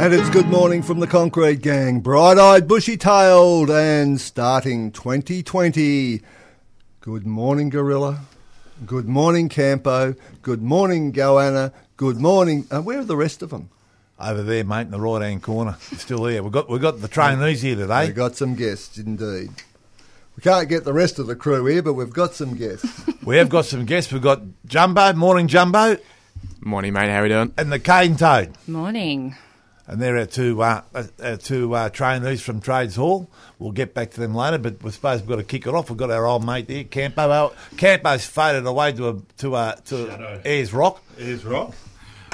And 0.00 0.14
it's 0.14 0.30
good 0.30 0.46
morning 0.46 0.82
from 0.82 1.00
the 1.00 1.08
Concrete 1.08 1.60
Gang, 1.60 1.98
bright 1.98 2.38
eyed, 2.38 2.68
bushy 2.68 2.96
tailed, 2.96 3.68
and 3.68 4.20
starting 4.20 4.92
2020. 4.92 6.22
Good 7.00 7.26
morning, 7.26 7.68
Gorilla. 7.68 8.20
Good 8.86 9.08
morning, 9.08 9.48
Campo. 9.48 10.14
Good 10.40 10.62
morning, 10.62 11.12
Goanna. 11.12 11.72
Good 11.96 12.18
morning. 12.18 12.68
Uh, 12.70 12.80
where 12.80 13.00
are 13.00 13.04
the 13.04 13.16
rest 13.16 13.42
of 13.42 13.50
them? 13.50 13.70
Over 14.20 14.44
there, 14.44 14.62
mate, 14.62 14.82
in 14.82 14.92
the 14.92 15.00
right 15.00 15.20
hand 15.20 15.42
corner. 15.42 15.76
Still 15.80 16.26
here. 16.26 16.44
We've 16.44 16.52
got, 16.52 16.70
we've 16.70 16.80
got 16.80 17.00
the 17.00 17.08
trainees 17.08 17.62
here 17.62 17.74
today. 17.74 18.06
We've 18.06 18.14
got 18.14 18.36
some 18.36 18.54
guests, 18.54 18.98
indeed. 18.98 19.50
We 20.36 20.42
can't 20.44 20.68
get 20.68 20.84
the 20.84 20.92
rest 20.92 21.18
of 21.18 21.26
the 21.26 21.34
crew 21.34 21.66
here, 21.66 21.82
but 21.82 21.94
we've 21.94 22.08
got 22.08 22.34
some 22.34 22.54
guests. 22.54 23.02
we 23.24 23.36
have 23.38 23.48
got 23.48 23.64
some 23.64 23.84
guests. 23.84 24.12
We've 24.12 24.22
got 24.22 24.42
Jumbo. 24.64 25.12
Morning, 25.14 25.48
Jumbo. 25.48 25.96
Morning, 26.60 26.92
mate. 26.92 27.10
How 27.10 27.18
are 27.18 27.22
we 27.24 27.30
doing? 27.30 27.52
And 27.58 27.72
the 27.72 27.80
Cane 27.80 28.14
Toad. 28.14 28.54
Morning. 28.68 29.34
And 29.88 30.02
they're 30.02 30.18
our 30.18 30.26
two, 30.26 30.62
uh, 30.62 30.82
our 31.22 31.36
two 31.38 31.74
uh, 31.74 31.88
trainees 31.88 32.42
from 32.42 32.60
Trades 32.60 32.96
Hall. 32.96 33.30
We'll 33.58 33.72
get 33.72 33.94
back 33.94 34.10
to 34.12 34.20
them 34.20 34.34
later, 34.34 34.58
but 34.58 34.82
we 34.82 34.90
suppose 34.90 35.20
we've 35.20 35.30
got 35.30 35.36
to 35.36 35.44
kick 35.44 35.66
it 35.66 35.74
off. 35.74 35.88
We've 35.88 35.96
got 35.96 36.10
our 36.10 36.26
old 36.26 36.44
mate 36.44 36.68
there, 36.68 36.84
Campo. 36.84 37.30
Our, 37.30 37.52
Campo's 37.78 38.26
faded 38.26 38.66
away 38.66 38.92
to 38.92 39.08
a, 39.08 39.16
to 39.38 39.56
a, 39.56 39.76
to 39.86 40.40
Ayers 40.44 40.74
Rock. 40.74 41.02
Ayers 41.18 41.42
Rock. 41.42 41.74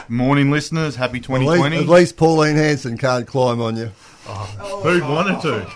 Morning, 0.08 0.50
listeners. 0.50 0.96
Happy 0.96 1.18
At 1.18 1.28
least, 1.30 1.46
2020. 1.46 1.76
at 1.76 1.88
least 1.88 2.16
Pauline 2.16 2.56
Hanson 2.56 2.98
can't 2.98 3.26
climb 3.26 3.60
on 3.60 3.76
you. 3.76 3.90
Who'd 4.24 5.02
wanted 5.02 5.40
to? 5.42 5.60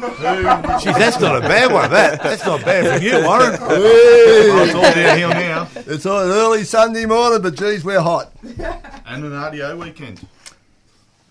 Jeez, 0.81 0.99
that's 0.99 1.21
not 1.21 1.37
a 1.37 1.41
bad 1.41 1.71
one, 1.73 1.91
that. 1.91 2.23
That's 2.23 2.45
not 2.45 2.65
bad 2.65 2.97
from 2.97 3.07
you, 3.07 3.25
Warren. 3.25 3.57
Oh, 3.61 4.65
it's 4.65 4.75
all 4.75 4.83
downhill 4.83 5.29
now. 5.31 5.69
It's 5.75 6.05
an 6.07 6.13
early 6.13 6.65
Sunday 6.65 7.05
morning, 7.07 7.41
but 7.43 7.55
geez, 7.55 7.85
we're 7.85 8.01
hot. 8.01 8.33
And 8.43 9.25
an 9.25 9.33
RDO 9.33 9.79
weekend. 9.79 10.27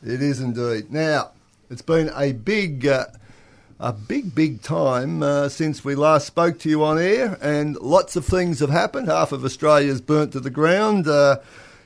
It 0.08 0.22
is 0.22 0.40
indeed. 0.40 0.92
Now, 0.92 1.32
it's 1.70 1.82
been 1.82 2.10
a 2.16 2.32
big, 2.32 2.88
uh, 2.88 3.08
a 3.80 3.92
big, 3.92 4.34
big 4.34 4.62
time 4.62 5.22
uh, 5.22 5.50
since 5.50 5.84
we 5.84 5.96
last 5.96 6.26
spoke 6.28 6.60
to 6.60 6.70
you 6.70 6.84
on 6.84 6.98
air, 6.98 7.38
and 7.42 7.76
lots 7.78 8.16
of 8.16 8.26
things 8.26 8.60
have 8.62 8.70
happened. 8.70 9.08
Half 9.08 9.32
of 9.34 9.44
Australia's 9.44 10.00
burnt 10.02 10.32
to 10.32 10.40
the 10.40 10.50
ground. 10.50 11.08
Uh, 11.08 11.40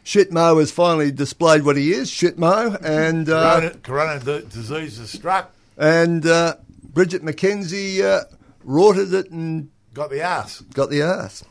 Shitmo 0.06 0.60
has 0.60 0.72
finally 0.72 1.12
displayed 1.12 1.64
what 1.64 1.78
he 1.78 1.92
is, 1.94 2.10
Shitmo, 2.12 2.80
and 2.84 3.28
uh, 3.30 3.60
Corona, 3.60 3.78
corona 3.84 4.20
d- 4.42 4.48
disease 4.50 4.98
has 5.00 5.10
struck. 5.12 5.52
and 5.78 6.26
uh, 6.26 6.56
Bridget 6.94 7.24
McKenzie 7.24 8.02
uh, 8.04 8.24
rorted 8.64 9.14
it 9.14 9.32
and 9.32 9.70
Got 9.94 10.10
the 10.12 10.22
ass. 10.22 10.62
got 10.74 10.90
the 10.90 11.02
ass. 11.02 11.44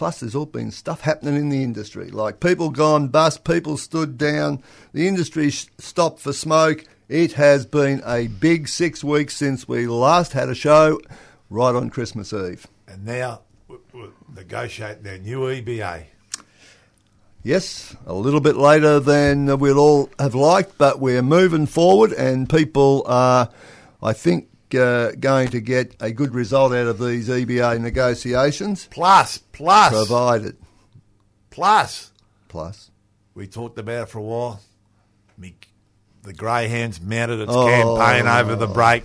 Plus, 0.00 0.20
there's 0.20 0.34
all 0.34 0.46
been 0.46 0.70
stuff 0.70 1.02
happening 1.02 1.36
in 1.36 1.50
the 1.50 1.62
industry, 1.62 2.08
like 2.08 2.40
people 2.40 2.70
gone 2.70 3.08
bust, 3.08 3.44
people 3.44 3.76
stood 3.76 4.16
down, 4.16 4.62
the 4.94 5.06
industry 5.06 5.50
stopped 5.50 6.20
for 6.20 6.32
smoke. 6.32 6.86
It 7.10 7.32
has 7.32 7.66
been 7.66 8.00
a 8.06 8.28
big 8.28 8.66
six 8.66 9.04
weeks 9.04 9.36
since 9.36 9.68
we 9.68 9.86
last 9.86 10.32
had 10.32 10.48
a 10.48 10.54
show, 10.54 11.02
right 11.50 11.74
on 11.74 11.90
Christmas 11.90 12.32
Eve. 12.32 12.66
And 12.88 13.04
now 13.04 13.42
we're, 13.68 14.08
negotiating 14.34 15.02
their 15.02 15.18
new 15.18 15.40
EBA. 15.40 16.04
Yes, 17.42 17.94
a 18.06 18.14
little 18.14 18.40
bit 18.40 18.56
later 18.56 19.00
than 19.00 19.58
we'd 19.58 19.72
all 19.72 20.08
have 20.18 20.34
liked, 20.34 20.78
but 20.78 20.98
we're 20.98 21.20
moving 21.20 21.66
forward, 21.66 22.12
and 22.12 22.48
people 22.48 23.02
are, 23.06 23.50
I 24.02 24.14
think, 24.14 24.48
uh, 24.74 25.12
going 25.12 25.48
to 25.48 25.60
get 25.60 25.94
a 26.00 26.10
good 26.12 26.34
result 26.34 26.72
out 26.72 26.86
of 26.86 26.98
these 26.98 27.28
EBA 27.28 27.80
negotiations, 27.80 28.88
Plus, 28.90 29.38
plus, 29.38 29.90
provided. 29.92 30.56
plus. 31.50 32.10
Plus. 32.48 32.90
We 33.34 33.46
talked 33.46 33.78
about 33.78 34.02
it 34.04 34.08
for 34.08 34.18
a 34.18 34.22
while. 34.22 34.60
The 36.22 36.32
Greyhounds 36.34 37.00
mounted 37.00 37.40
its 37.40 37.52
Oh. 37.54 37.66
campaign 37.96 38.26
over 38.28 38.54
the 38.54 38.66
break. 38.66 39.04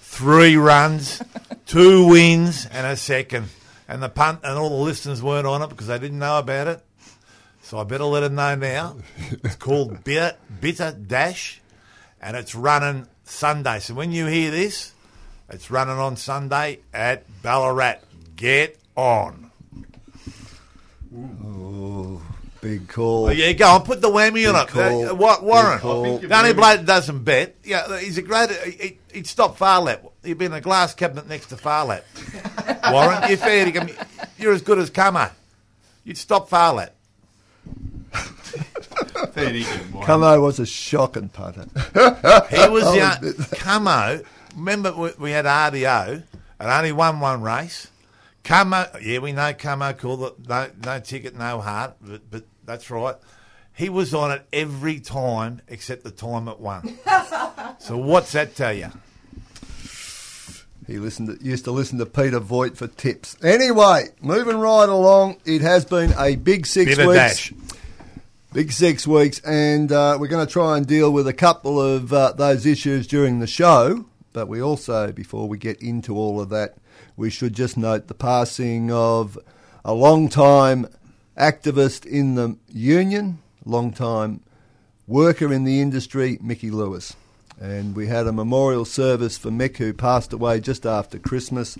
Three 0.00 0.56
runs, 0.56 1.20
two 1.66 2.06
wins, 2.06 2.66
and 2.72 2.86
a 2.86 2.96
second. 2.96 3.48
And 3.86 4.02
the 4.02 4.08
punt 4.08 4.40
and 4.42 4.56
all 4.58 4.70
the 4.70 4.76
listeners 4.84 5.22
weren't 5.22 5.46
on 5.46 5.60
it 5.62 5.68
because 5.68 5.88
they 5.88 5.98
didn't 5.98 6.18
know 6.18 6.38
about 6.38 6.66
it. 6.68 6.84
So 7.62 7.78
I 7.78 7.84
better 7.84 8.04
let 8.04 8.20
them 8.20 8.36
know 8.36 8.54
now. 8.54 8.96
It's 9.44 9.56
called 9.56 10.02
Bitter, 10.02 10.34
Bitter 10.60 10.92
Dash, 10.92 11.60
and 12.22 12.36
it's 12.36 12.54
running 12.54 13.06
Sunday. 13.30 13.78
So 13.80 13.94
when 13.94 14.12
you 14.12 14.26
hear 14.26 14.50
this, 14.50 14.92
it's 15.48 15.70
running 15.70 15.98
on 15.98 16.16
Sunday 16.16 16.80
at 16.92 17.24
Ballarat. 17.42 17.96
Get 18.36 18.78
on. 18.96 19.50
Big 22.60 22.88
call. 22.88 23.24
Well, 23.24 23.32
yeah, 23.32 23.52
go 23.52 23.68
on, 23.70 23.82
put 23.84 24.02
the 24.02 24.08
whammy 24.10 24.46
on 24.52 24.54
Big 24.66 24.68
it. 24.68 24.68
call. 24.68 25.08
Uh, 25.08 25.14
what, 25.14 25.42
Warren? 25.42 25.76
Big 25.78 25.80
call. 25.80 26.04
I 26.04 26.08
think 26.18 26.28
The 26.28 26.38
only 26.38 26.52
bloke 26.52 26.76
that 26.76 26.86
doesn't 26.86 27.24
bet, 27.24 27.56
yeah, 27.64 27.98
he's 27.98 28.18
a 28.18 28.22
great. 28.22 28.50
He, 28.50 28.98
he'd 29.12 29.26
stop 29.26 29.56
Phar 29.56 29.80
Lap. 29.80 30.04
He'd 30.22 30.36
be 30.36 30.44
in 30.44 30.52
a 30.52 30.60
glass 30.60 30.94
cabinet 30.94 31.26
next 31.26 31.46
to 31.46 31.56
Phar 31.56 31.86
Lap. 31.86 32.04
Warren, 32.90 33.28
you're 33.28 33.38
fair 33.38 33.64
to 33.64 33.70
him. 33.70 33.90
You're 34.38 34.52
as 34.52 34.60
good 34.60 34.78
as 34.78 34.90
Camo. 34.90 35.30
You'd 36.04 36.18
stop 36.18 36.50
Phar 36.50 36.74
Lap. 36.74 36.94
Fair 39.32 39.50
dinkum, 39.50 39.92
Warren. 39.92 40.06
Como 40.06 40.40
was 40.40 40.58
a 40.58 40.66
shocking 40.66 41.28
punter. 41.28 41.66
He 42.50 42.68
was 42.68 42.84
Oh, 42.86 43.16
the 43.20 43.56
Camo. 43.56 44.20
Remember, 44.56 44.92
we, 44.92 45.10
we 45.18 45.30
had 45.30 45.44
RDO 45.44 46.22
and 46.58 46.68
only 46.68 46.92
won 46.92 47.20
one 47.20 47.42
race. 47.42 47.88
Camo, 48.44 48.86
yeah, 49.00 49.18
we 49.18 49.32
know 49.32 49.52
Camo 49.54 49.92
cool. 49.92 50.16
that 50.16 50.48
No, 50.48 50.70
no 50.84 51.00
ticket, 51.00 51.36
no 51.36 51.60
heart, 51.60 51.94
but, 52.00 52.30
but 52.30 52.44
that's 52.64 52.90
right. 52.90 53.16
He 53.74 53.88
was 53.88 54.12
on 54.12 54.30
it 54.32 54.46
every 54.52 55.00
time 55.00 55.62
except 55.68 56.04
the 56.04 56.10
time 56.10 56.48
it 56.48 56.58
won. 56.58 56.98
so 57.78 57.96
what's 57.96 58.32
that 58.32 58.54
tell 58.56 58.72
you? 58.72 58.90
He 60.86 60.98
listened 60.98 61.38
to, 61.38 61.44
used 61.44 61.64
to 61.66 61.70
listen 61.70 61.98
to 61.98 62.06
Peter 62.06 62.40
Voigt 62.40 62.76
for 62.76 62.88
tips. 62.88 63.36
Anyway, 63.44 64.06
moving 64.20 64.56
right 64.56 64.88
along, 64.88 65.36
it 65.44 65.60
has 65.60 65.84
been 65.84 66.12
a 66.18 66.34
big 66.34 66.66
six 66.66 66.96
Bit 66.96 67.06
of 67.06 67.06
weeks. 67.06 67.52
Big 68.52 68.72
six 68.72 69.06
weeks, 69.06 69.38
and 69.46 69.92
uh, 69.92 70.16
we're 70.18 70.26
going 70.26 70.44
to 70.44 70.52
try 70.52 70.76
and 70.76 70.84
deal 70.84 71.12
with 71.12 71.28
a 71.28 71.32
couple 71.32 71.80
of 71.80 72.12
uh, 72.12 72.32
those 72.32 72.66
issues 72.66 73.06
during 73.06 73.38
the 73.38 73.46
show. 73.46 74.06
But 74.32 74.48
we 74.48 74.60
also, 74.60 75.12
before 75.12 75.46
we 75.46 75.56
get 75.56 75.80
into 75.80 76.16
all 76.16 76.40
of 76.40 76.48
that, 76.48 76.76
we 77.16 77.30
should 77.30 77.52
just 77.52 77.76
note 77.76 78.08
the 78.08 78.14
passing 78.14 78.90
of 78.90 79.38
a 79.84 79.94
long 79.94 80.28
time 80.28 80.88
activist 81.38 82.04
in 82.04 82.34
the 82.34 82.56
union, 82.66 83.38
long 83.64 83.92
time 83.92 84.40
worker 85.06 85.52
in 85.52 85.62
the 85.62 85.80
industry, 85.80 86.36
Mickey 86.42 86.72
Lewis. 86.72 87.14
And 87.60 87.94
we 87.94 88.08
had 88.08 88.26
a 88.26 88.32
memorial 88.32 88.84
service 88.84 89.38
for 89.38 89.50
Mick, 89.50 89.76
who 89.76 89.92
passed 89.92 90.32
away 90.32 90.58
just 90.58 90.84
after 90.84 91.20
Christmas. 91.20 91.78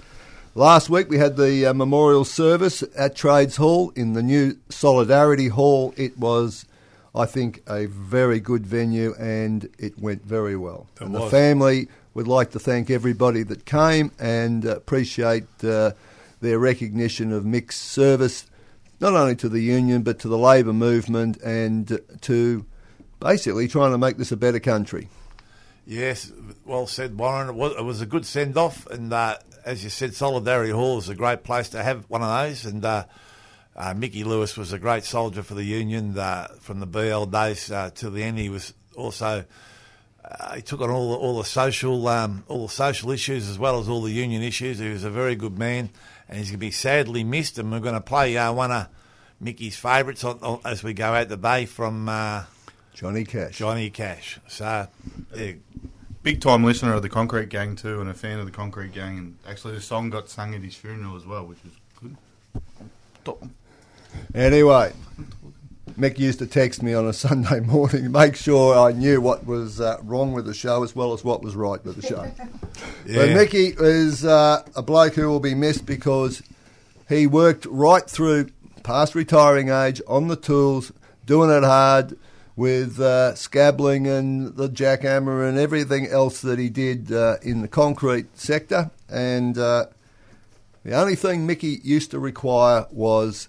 Last 0.56 0.91
week 0.91 1.08
we 1.08 1.19
had 1.19 1.37
the 1.37 1.67
uh, 1.67 1.75
memorial 1.75 2.25
service 2.25 2.82
at 2.97 3.14
Trades 3.14 3.56
Hall 3.56 3.91
in 3.94 4.14
the 4.14 4.23
new 4.23 4.58
Solidarity 4.69 5.47
Hall. 5.47 5.94
It 5.97 6.19
was, 6.19 6.67
I 7.14 7.26
think, 7.26 7.62
a 7.69 7.87
very 7.87 8.41
good 8.41 8.67
venue 8.67 9.14
and 9.14 9.69
it 9.79 9.97
went 10.00 10.25
very 10.25 10.56
well. 10.56 10.88
It 10.97 11.05
and 11.05 11.14
the 11.14 11.31
family 11.31 11.87
would 12.14 12.26
like 12.26 12.50
to 12.50 12.58
thank 12.58 12.91
everybody 12.91 13.44
that 13.44 13.64
came 13.64 14.11
and 14.19 14.64
appreciate 14.64 15.47
uh, 15.62 15.93
their 16.41 16.58
recognition 16.58 17.32
of 17.32 17.44
Mick's 17.44 17.79
service, 17.79 18.47
not 19.00 19.12
only 19.14 19.37
to 19.37 19.49
the 19.49 19.61
union 19.61 20.02
but 20.02 20.19
to 20.19 20.29
the 20.29 20.38
labour 20.38 20.73
movement 20.73 21.41
and 21.43 22.00
to 22.23 22.67
basically 23.20 23.69
trying 23.69 23.93
to 23.93 23.99
make 23.99 24.17
this 24.17 24.32
a 24.32 24.37
better 24.37 24.58
country. 24.58 25.06
Yes, 25.87 26.32
well 26.64 26.87
said, 26.87 27.17
Warren. 27.17 27.49
It 27.49 27.55
was, 27.55 27.73
it 27.73 27.85
was 27.85 28.00
a 28.00 28.06
good 28.06 28.26
send 28.26 28.56
off, 28.56 28.87
and 28.87 29.12
uh, 29.12 29.38
as 29.64 29.84
you 29.84 29.90
said, 29.90 30.14
Solidarity 30.14 30.72
Hall 30.72 30.98
is 30.98 31.08
a 31.08 31.14
great 31.14 31.44
place 31.44 31.68
to 31.70 31.82
have 31.82 32.04
one 32.08 32.22
of 32.22 32.28
those. 32.28 32.64
And 32.64 32.84
uh, 32.84 33.04
uh, 33.76 33.94
Mickey 33.94 34.24
Lewis 34.24 34.56
was 34.56 34.72
a 34.72 34.78
great 34.78 35.04
soldier 35.04 35.42
for 35.42 35.54
the 35.54 35.64
Union 35.64 36.18
uh, 36.18 36.48
from 36.60 36.80
the 36.80 36.86
BL 36.86 37.24
days 37.24 37.70
uh, 37.70 37.90
to 37.96 38.10
the 38.10 38.22
end. 38.22 38.38
He 38.38 38.48
was 38.48 38.74
also 38.96 39.44
uh, 40.24 40.54
he 40.54 40.62
took 40.62 40.80
on 40.80 40.90
all 40.90 41.12
the, 41.12 41.16
all 41.16 41.38
the 41.38 41.44
social 41.44 42.06
um, 42.08 42.44
all 42.48 42.66
the 42.66 42.72
social 42.72 43.10
issues 43.10 43.48
as 43.48 43.58
well 43.58 43.80
as 43.80 43.88
all 43.88 44.02
the 44.02 44.12
union 44.12 44.42
issues. 44.42 44.78
He 44.78 44.88
was 44.88 45.04
a 45.04 45.10
very 45.10 45.34
good 45.34 45.58
man, 45.58 45.90
and 46.28 46.38
he's 46.38 46.48
going 46.48 46.58
to 46.60 46.66
be 46.66 46.70
sadly 46.70 47.24
missed. 47.24 47.58
And 47.58 47.72
we're 47.72 47.80
going 47.80 47.94
to 47.94 48.00
play 48.00 48.36
uh, 48.36 48.52
one 48.52 48.70
of 48.70 48.88
Mickey's 49.40 49.76
favourites 49.76 50.24
as 50.64 50.82
we 50.82 50.92
go 50.92 51.06
out 51.06 51.28
the 51.28 51.36
bay 51.36 51.66
from 51.66 52.08
uh, 52.08 52.44
Johnny 52.94 53.24
Cash. 53.24 53.58
Johnny 53.58 53.90
Cash. 53.90 54.38
So. 54.48 54.88
Yeah, 55.34 55.52
Big 56.22 56.40
time 56.40 56.62
listener 56.64 56.93
of 56.93 57.00
the 57.00 57.08
Concrete 57.08 57.49
Gang 57.49 57.76
too, 57.76 58.00
and 58.00 58.11
a 58.11 58.14
fan 58.14 58.38
of 58.38 58.44
the 58.44 58.52
Concrete 58.52 58.93
Gang. 58.93 59.17
And 59.19 59.38
actually, 59.49 59.75
the 59.75 59.81
song 59.81 60.11
got 60.11 60.28
sung 60.28 60.55
at 60.55 60.61
his 60.61 60.75
funeral 60.75 61.17
as 61.17 61.25
well, 61.25 61.46
which 61.46 61.58
was 61.64 61.72
good. 61.99 62.17
Stop. 63.22 63.43
Anyway, 64.34 64.93
Mick 65.99 66.19
used 66.19 66.38
to 66.40 66.46
text 66.46 66.82
me 66.82 66.93
on 66.93 67.06
a 67.06 67.12
Sunday 67.14 67.61
morning 67.61 68.05
to 68.05 68.11
make 68.11 68.37
sure 68.37 68.78
I 68.78 68.93
knew 68.93 69.20
what 69.22 69.46
was 69.46 69.81
uh, 69.81 69.96
wrong 70.02 70.32
with 70.32 70.44
the 70.44 70.52
show 70.52 70.82
as 70.82 70.94
well 70.94 71.14
as 71.14 71.25
what 71.25 71.43
was 71.43 71.56
right 71.56 71.82
with 71.84 71.96
the 71.96 72.06
show. 72.06 72.31
But 73.06 73.31
Mickey 73.31 73.75
is 73.78 74.25
uh, 74.25 74.62
a 74.76 74.82
bloke 74.82 75.14
who 75.14 75.28
will 75.28 75.40
be 75.40 75.55
missed 75.55 75.84
because 75.84 76.43
he 77.08 77.26
worked 77.26 77.66
right 77.66 78.08
through 78.08 78.50
past 78.82 79.14
retiring 79.14 79.69
age 79.69 80.00
on 80.06 80.28
the 80.28 80.37
tools, 80.37 80.93
doing 81.26 81.50
it 81.50 81.64
hard 81.64 82.16
with 82.60 83.00
uh, 83.00 83.34
scabbling 83.34 84.06
and 84.06 84.54
the 84.54 84.68
jackhammer 84.68 85.48
and 85.48 85.56
everything 85.58 86.06
else 86.06 86.42
that 86.42 86.58
he 86.58 86.68
did 86.68 87.10
uh, 87.10 87.38
in 87.40 87.62
the 87.62 87.68
concrete 87.68 88.26
sector. 88.38 88.90
And 89.08 89.56
uh, 89.56 89.86
the 90.84 90.92
only 90.92 91.14
thing 91.16 91.46
Mickey 91.46 91.80
used 91.82 92.10
to 92.10 92.18
require 92.18 92.84
was 92.90 93.48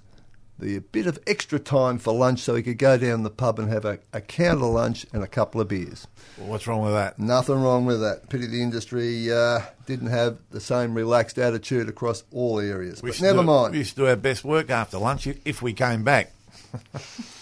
the 0.58 0.80
bit 0.80 1.08
of 1.08 1.20
extra 1.28 1.60
time 1.60 1.98
for 1.98 2.14
lunch 2.14 2.40
so 2.40 2.56
he 2.56 2.64
could 2.64 2.78
go 2.78 2.98
down 2.98 3.24
the 3.24 3.30
pub 3.30 3.60
and 3.60 3.70
have 3.70 3.84
a, 3.84 4.00
a 4.14 4.22
counter 4.22 4.64
lunch 4.66 5.06
and 5.12 5.24
a 5.24 5.28
couple 5.28 5.60
of 5.60 5.68
beers. 5.68 6.08
What's 6.38 6.66
wrong 6.66 6.82
with 6.82 6.94
that? 6.94 7.20
Nothing 7.20 7.62
wrong 7.62 7.86
with 7.86 8.00
that. 8.00 8.30
Pity 8.30 8.48
the 8.48 8.62
industry 8.62 9.30
uh, 9.30 9.60
didn't 9.88 10.08
have 10.08 10.38
the 10.52 10.62
same 10.62 10.94
relaxed 10.94 11.38
attitude 11.38 11.90
across 11.90 12.24
all 12.32 12.62
areas. 12.62 13.04
We 13.04 13.10
But 13.12 13.20
never 13.22 13.40
do- 13.40 13.44
mind. 13.44 13.74
We 13.74 13.80
used 13.80 13.96
to 13.98 14.04
do 14.04 14.08
our 14.08 14.16
best 14.16 14.46
work 14.46 14.70
after 14.70 14.98
lunch 14.98 15.28
if 15.28 15.62
we 15.62 15.74
came 15.74 16.06
back. 16.06 16.32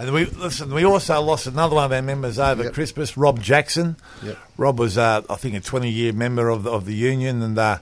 and 0.00 0.12
we 0.12 0.24
listen. 0.24 0.72
We 0.74 0.84
also 0.84 1.20
lost 1.20 1.46
another 1.46 1.74
one 1.76 1.84
of 1.84 1.92
our 1.92 2.02
members 2.02 2.38
over 2.38 2.64
Yep. 2.64 2.72
Christmas, 2.72 3.16
Rob 3.16 3.40
Jackson. 3.40 3.96
Yep. 4.22 4.38
Rob 4.56 4.78
was, 4.78 4.98
uh, 4.98 5.22
I 5.28 5.36
think, 5.36 5.54
a 5.54 5.60
twenty-year 5.60 6.12
member 6.12 6.48
of 6.48 6.64
the, 6.64 6.70
of 6.70 6.86
the 6.86 6.94
union 6.94 7.42
and 7.42 7.58
uh, 7.58 7.78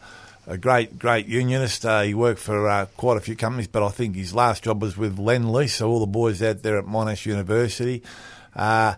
a 0.47 0.57
great, 0.59 0.99
great 0.99 1.27
unionist. 1.27 1.85
Uh, 1.85 2.03
he 2.03 2.15
worked 2.15 2.41
for 2.41 2.69
uh, 2.69 2.87
quite 2.97 3.17
a 3.17 3.21
few 3.21 3.37
companies, 3.37 3.69
but 3.69 3.83
I 3.83 3.91
think 3.91 4.17
his 4.17 4.35
last 4.35 4.65
job 4.65 4.83
was 4.83 4.97
with 4.97 5.17
Lendlease. 5.19 5.71
So 5.71 5.89
all 5.89 6.01
the 6.01 6.07
boys 6.07 6.43
out 6.43 6.63
there 6.63 6.79
at 6.79 6.85
Monash 6.87 7.27
University. 7.27 8.03
Uh, 8.57 8.95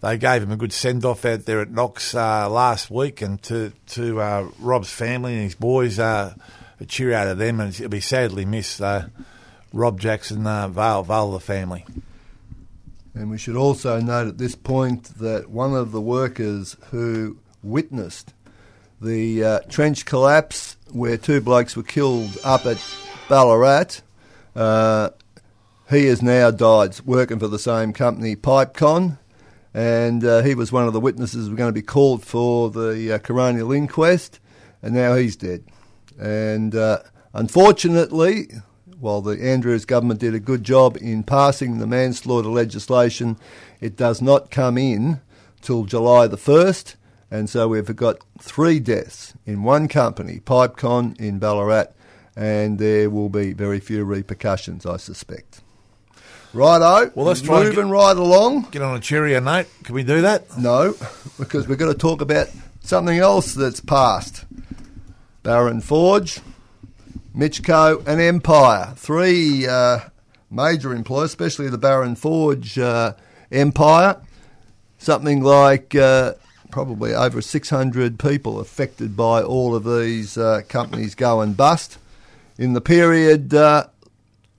they 0.00 0.18
gave 0.18 0.42
him 0.42 0.50
a 0.52 0.56
good 0.56 0.72
send 0.72 1.04
off 1.04 1.24
out 1.24 1.46
there 1.46 1.60
at 1.62 1.70
Knox 1.70 2.14
uh, 2.14 2.48
last 2.50 2.90
week, 2.90 3.22
and 3.22 3.42
to 3.44 3.72
to 3.88 4.20
uh, 4.20 4.48
Rob's 4.58 4.90
family 4.90 5.32
and 5.34 5.42
his 5.44 5.54
boys, 5.54 5.98
uh, 5.98 6.34
a 6.80 6.84
cheer 6.84 7.12
out 7.14 7.28
of 7.28 7.38
them, 7.38 7.60
and 7.60 7.70
it'll 7.70 7.88
be 7.88 8.00
sadly 8.00 8.44
missed. 8.44 8.80
Uh, 8.82 9.06
Rob 9.72 9.98
Jackson, 9.98 10.46
uh, 10.46 10.68
Vale, 10.68 11.02
Vale 11.02 11.32
the 11.32 11.40
family. 11.40 11.84
And 13.14 13.30
we 13.30 13.38
should 13.38 13.56
also 13.56 14.00
note 14.00 14.26
at 14.26 14.38
this 14.38 14.56
point 14.56 15.04
that 15.18 15.48
one 15.48 15.74
of 15.74 15.92
the 15.92 16.00
workers 16.00 16.76
who 16.90 17.38
witnessed 17.62 18.34
the 19.00 19.44
uh, 19.44 19.60
trench 19.68 20.04
collapse 20.04 20.76
where 20.90 21.16
two 21.16 21.40
blokes 21.40 21.76
were 21.76 21.84
killed 21.84 22.36
up 22.42 22.66
at 22.66 22.82
Ballarat, 23.28 24.00
uh, 24.56 25.10
he 25.90 26.06
has 26.06 26.22
now 26.22 26.50
died 26.50 26.98
working 27.04 27.38
for 27.38 27.48
the 27.48 27.58
same 27.58 27.92
company, 27.92 28.34
Pipecon, 28.34 29.18
and 29.72 30.24
uh, 30.24 30.42
he 30.42 30.54
was 30.54 30.72
one 30.72 30.86
of 30.86 30.92
the 30.92 31.00
witnesses 31.00 31.46
who 31.46 31.52
were 31.52 31.56
going 31.56 31.68
to 31.68 31.72
be 31.72 31.82
called 31.82 32.24
for 32.24 32.70
the 32.70 33.14
uh, 33.14 33.18
coronial 33.18 33.76
inquest, 33.76 34.40
and 34.82 34.94
now 34.94 35.14
he's 35.14 35.36
dead. 35.36 35.64
And 36.18 36.74
uh, 36.74 37.00
unfortunately, 37.32 38.50
while 39.00 39.20
the 39.20 39.40
Andrews 39.42 39.84
government 39.84 40.20
did 40.20 40.34
a 40.34 40.40
good 40.40 40.64
job 40.64 40.96
in 41.00 41.22
passing 41.22 41.78
the 41.78 41.86
manslaughter 41.86 42.48
legislation, 42.48 43.36
it 43.80 43.96
does 43.96 44.20
not 44.22 44.50
come 44.50 44.78
in 44.78 45.20
till 45.60 45.84
July 45.84 46.26
the 46.26 46.36
1st. 46.36 46.94
And 47.30 47.50
so 47.50 47.68
we've 47.68 47.94
got 47.96 48.18
three 48.40 48.78
deaths 48.78 49.34
in 49.44 49.62
one 49.62 49.88
company, 49.88 50.40
Pipecon 50.44 51.18
in 51.20 51.38
Ballarat, 51.38 51.86
and 52.36 52.78
there 52.78 53.10
will 53.10 53.28
be 53.28 53.52
very 53.52 53.80
few 53.80 54.04
repercussions, 54.04 54.86
I 54.86 54.98
suspect. 54.98 55.60
Righto, 56.52 57.10
Well, 57.16 57.26
let's 57.26 57.40
try 57.40 57.56
and 57.60 57.68
moving 57.70 57.86
get- 57.86 57.92
right 57.92 58.16
along. 58.16 58.68
Get 58.70 58.82
on 58.82 58.96
a 58.96 59.00
cheerier 59.00 59.40
note. 59.40 59.66
Can 59.82 59.94
we 59.96 60.04
do 60.04 60.20
that? 60.22 60.56
No, 60.56 60.94
because 61.38 61.66
we're 61.66 61.74
going 61.76 61.92
to 61.92 61.98
talk 61.98 62.20
about 62.20 62.48
something 62.80 63.18
else 63.18 63.54
that's 63.54 63.80
passed. 63.80 64.44
Baron 65.42 65.80
Forge, 65.80 66.40
Mitchco, 67.34 68.06
and 68.06 68.20
Empire. 68.20 68.94
Three 68.96 69.66
uh, 69.66 70.00
major 70.50 70.94
employers, 70.94 71.30
especially 71.30 71.68
the 71.68 71.78
Baron 71.78 72.14
Forge 72.14 72.78
uh, 72.78 73.14
Empire. 73.50 74.20
Something 74.98 75.42
like 75.42 75.94
uh, 75.94 76.34
probably 76.70 77.12
over 77.12 77.42
600 77.42 78.18
people 78.18 78.60
affected 78.60 79.16
by 79.16 79.42
all 79.42 79.74
of 79.74 79.84
these 79.84 80.38
uh, 80.38 80.62
companies 80.68 81.14
going 81.14 81.54
bust. 81.54 81.98
In 82.56 82.72
the 82.72 82.80
period 82.80 83.52
uh, 83.52 83.88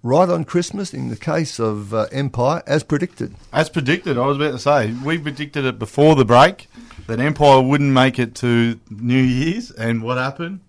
right 0.04 0.28
on 0.28 0.44
Christmas, 0.44 0.94
in 0.94 1.08
the 1.08 1.16
case 1.16 1.60
of 1.60 1.94
uh, 1.94 2.08
Empire, 2.12 2.62
as 2.68 2.84
predicted. 2.84 3.34
As 3.54 3.70
predicted, 3.70 4.18
I 4.18 4.26
was 4.26 4.36
about 4.36 4.52
to 4.52 4.60
say, 4.60 4.92
we 4.92 5.18
predicted 5.18 5.64
it 5.64 5.80
before 5.80 6.16
the 6.16 6.26
break 6.26 6.68
that 7.08 7.22
Empire 7.22 7.62
wouldn't 7.62 7.92
make 7.92 8.20
it 8.20 8.36
to 8.36 8.80
New 8.90 9.22
Year's, 9.22 9.72
and 9.72 10.04
what 10.04 10.18
happened? 10.18 10.60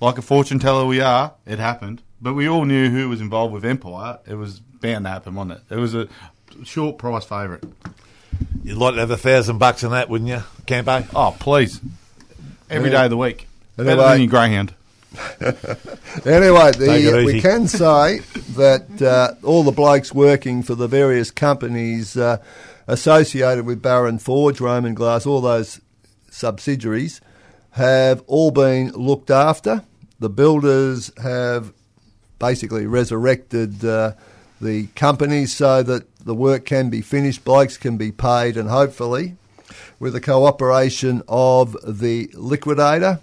Like 0.00 0.18
a 0.18 0.22
fortune 0.22 0.58
teller 0.58 0.84
we 0.86 1.00
are, 1.00 1.32
it 1.46 1.58
happened. 1.58 2.02
But 2.20 2.34
we 2.34 2.48
all 2.48 2.64
knew 2.64 2.90
who 2.90 3.08
was 3.08 3.20
involved 3.20 3.52
with 3.54 3.64
Empire. 3.64 4.18
It 4.26 4.34
was 4.34 4.60
bound 4.60 5.04
to 5.04 5.10
happen, 5.10 5.34
wasn't 5.34 5.60
it? 5.70 5.74
It 5.74 5.78
was 5.78 5.94
a 5.94 6.08
short 6.64 6.98
price 6.98 7.24
favourite. 7.24 7.64
You'd 8.62 8.76
like 8.78 8.94
to 8.94 9.00
have 9.00 9.10
a 9.10 9.16
thousand 9.16 9.58
bucks 9.58 9.82
in 9.82 9.90
that, 9.92 10.08
wouldn't 10.10 10.28
you, 10.28 10.42
Campo? 10.66 11.04
Oh, 11.14 11.34
please. 11.38 11.80
Every 12.68 12.90
Yeah. 12.90 12.98
day 12.98 13.04
of 13.04 13.10
the 13.10 13.16
week. 13.16 13.48
Better 13.76 13.90
Anyway. 13.90 14.08
than 14.12 14.20
your 14.22 14.30
Greyhound. 14.30 14.74
Anyway, 16.26 16.72
the, 16.72 17.22
we 17.26 17.40
can 17.40 17.68
say 17.68 18.20
that 18.56 19.00
uh, 19.02 19.34
all 19.46 19.62
the 19.62 19.70
blokes 19.70 20.12
working 20.12 20.62
for 20.62 20.74
the 20.74 20.88
various 20.88 21.30
companies 21.30 22.16
uh, 22.16 22.38
associated 22.86 23.64
with 23.66 23.80
Baron 23.82 24.18
Forge, 24.18 24.60
Roman 24.60 24.94
Glass, 24.94 25.24
all 25.26 25.40
those 25.40 25.80
subsidiaries, 26.30 27.20
have 27.76 28.22
all 28.26 28.50
been 28.50 28.90
looked 28.92 29.30
after. 29.30 29.82
The 30.18 30.30
builders 30.30 31.12
have 31.22 31.74
basically 32.38 32.86
resurrected 32.86 33.84
uh, 33.84 34.12
the 34.62 34.86
companies 34.96 35.54
so 35.54 35.82
that 35.82 36.06
the 36.24 36.34
work 36.34 36.64
can 36.64 36.88
be 36.88 37.02
finished, 37.02 37.44
blokes 37.44 37.76
can 37.76 37.98
be 37.98 38.12
paid, 38.12 38.56
and 38.56 38.70
hopefully, 38.70 39.36
with 40.00 40.14
the 40.14 40.22
cooperation 40.22 41.22
of 41.28 41.76
the 41.86 42.30
liquidator, 42.32 43.20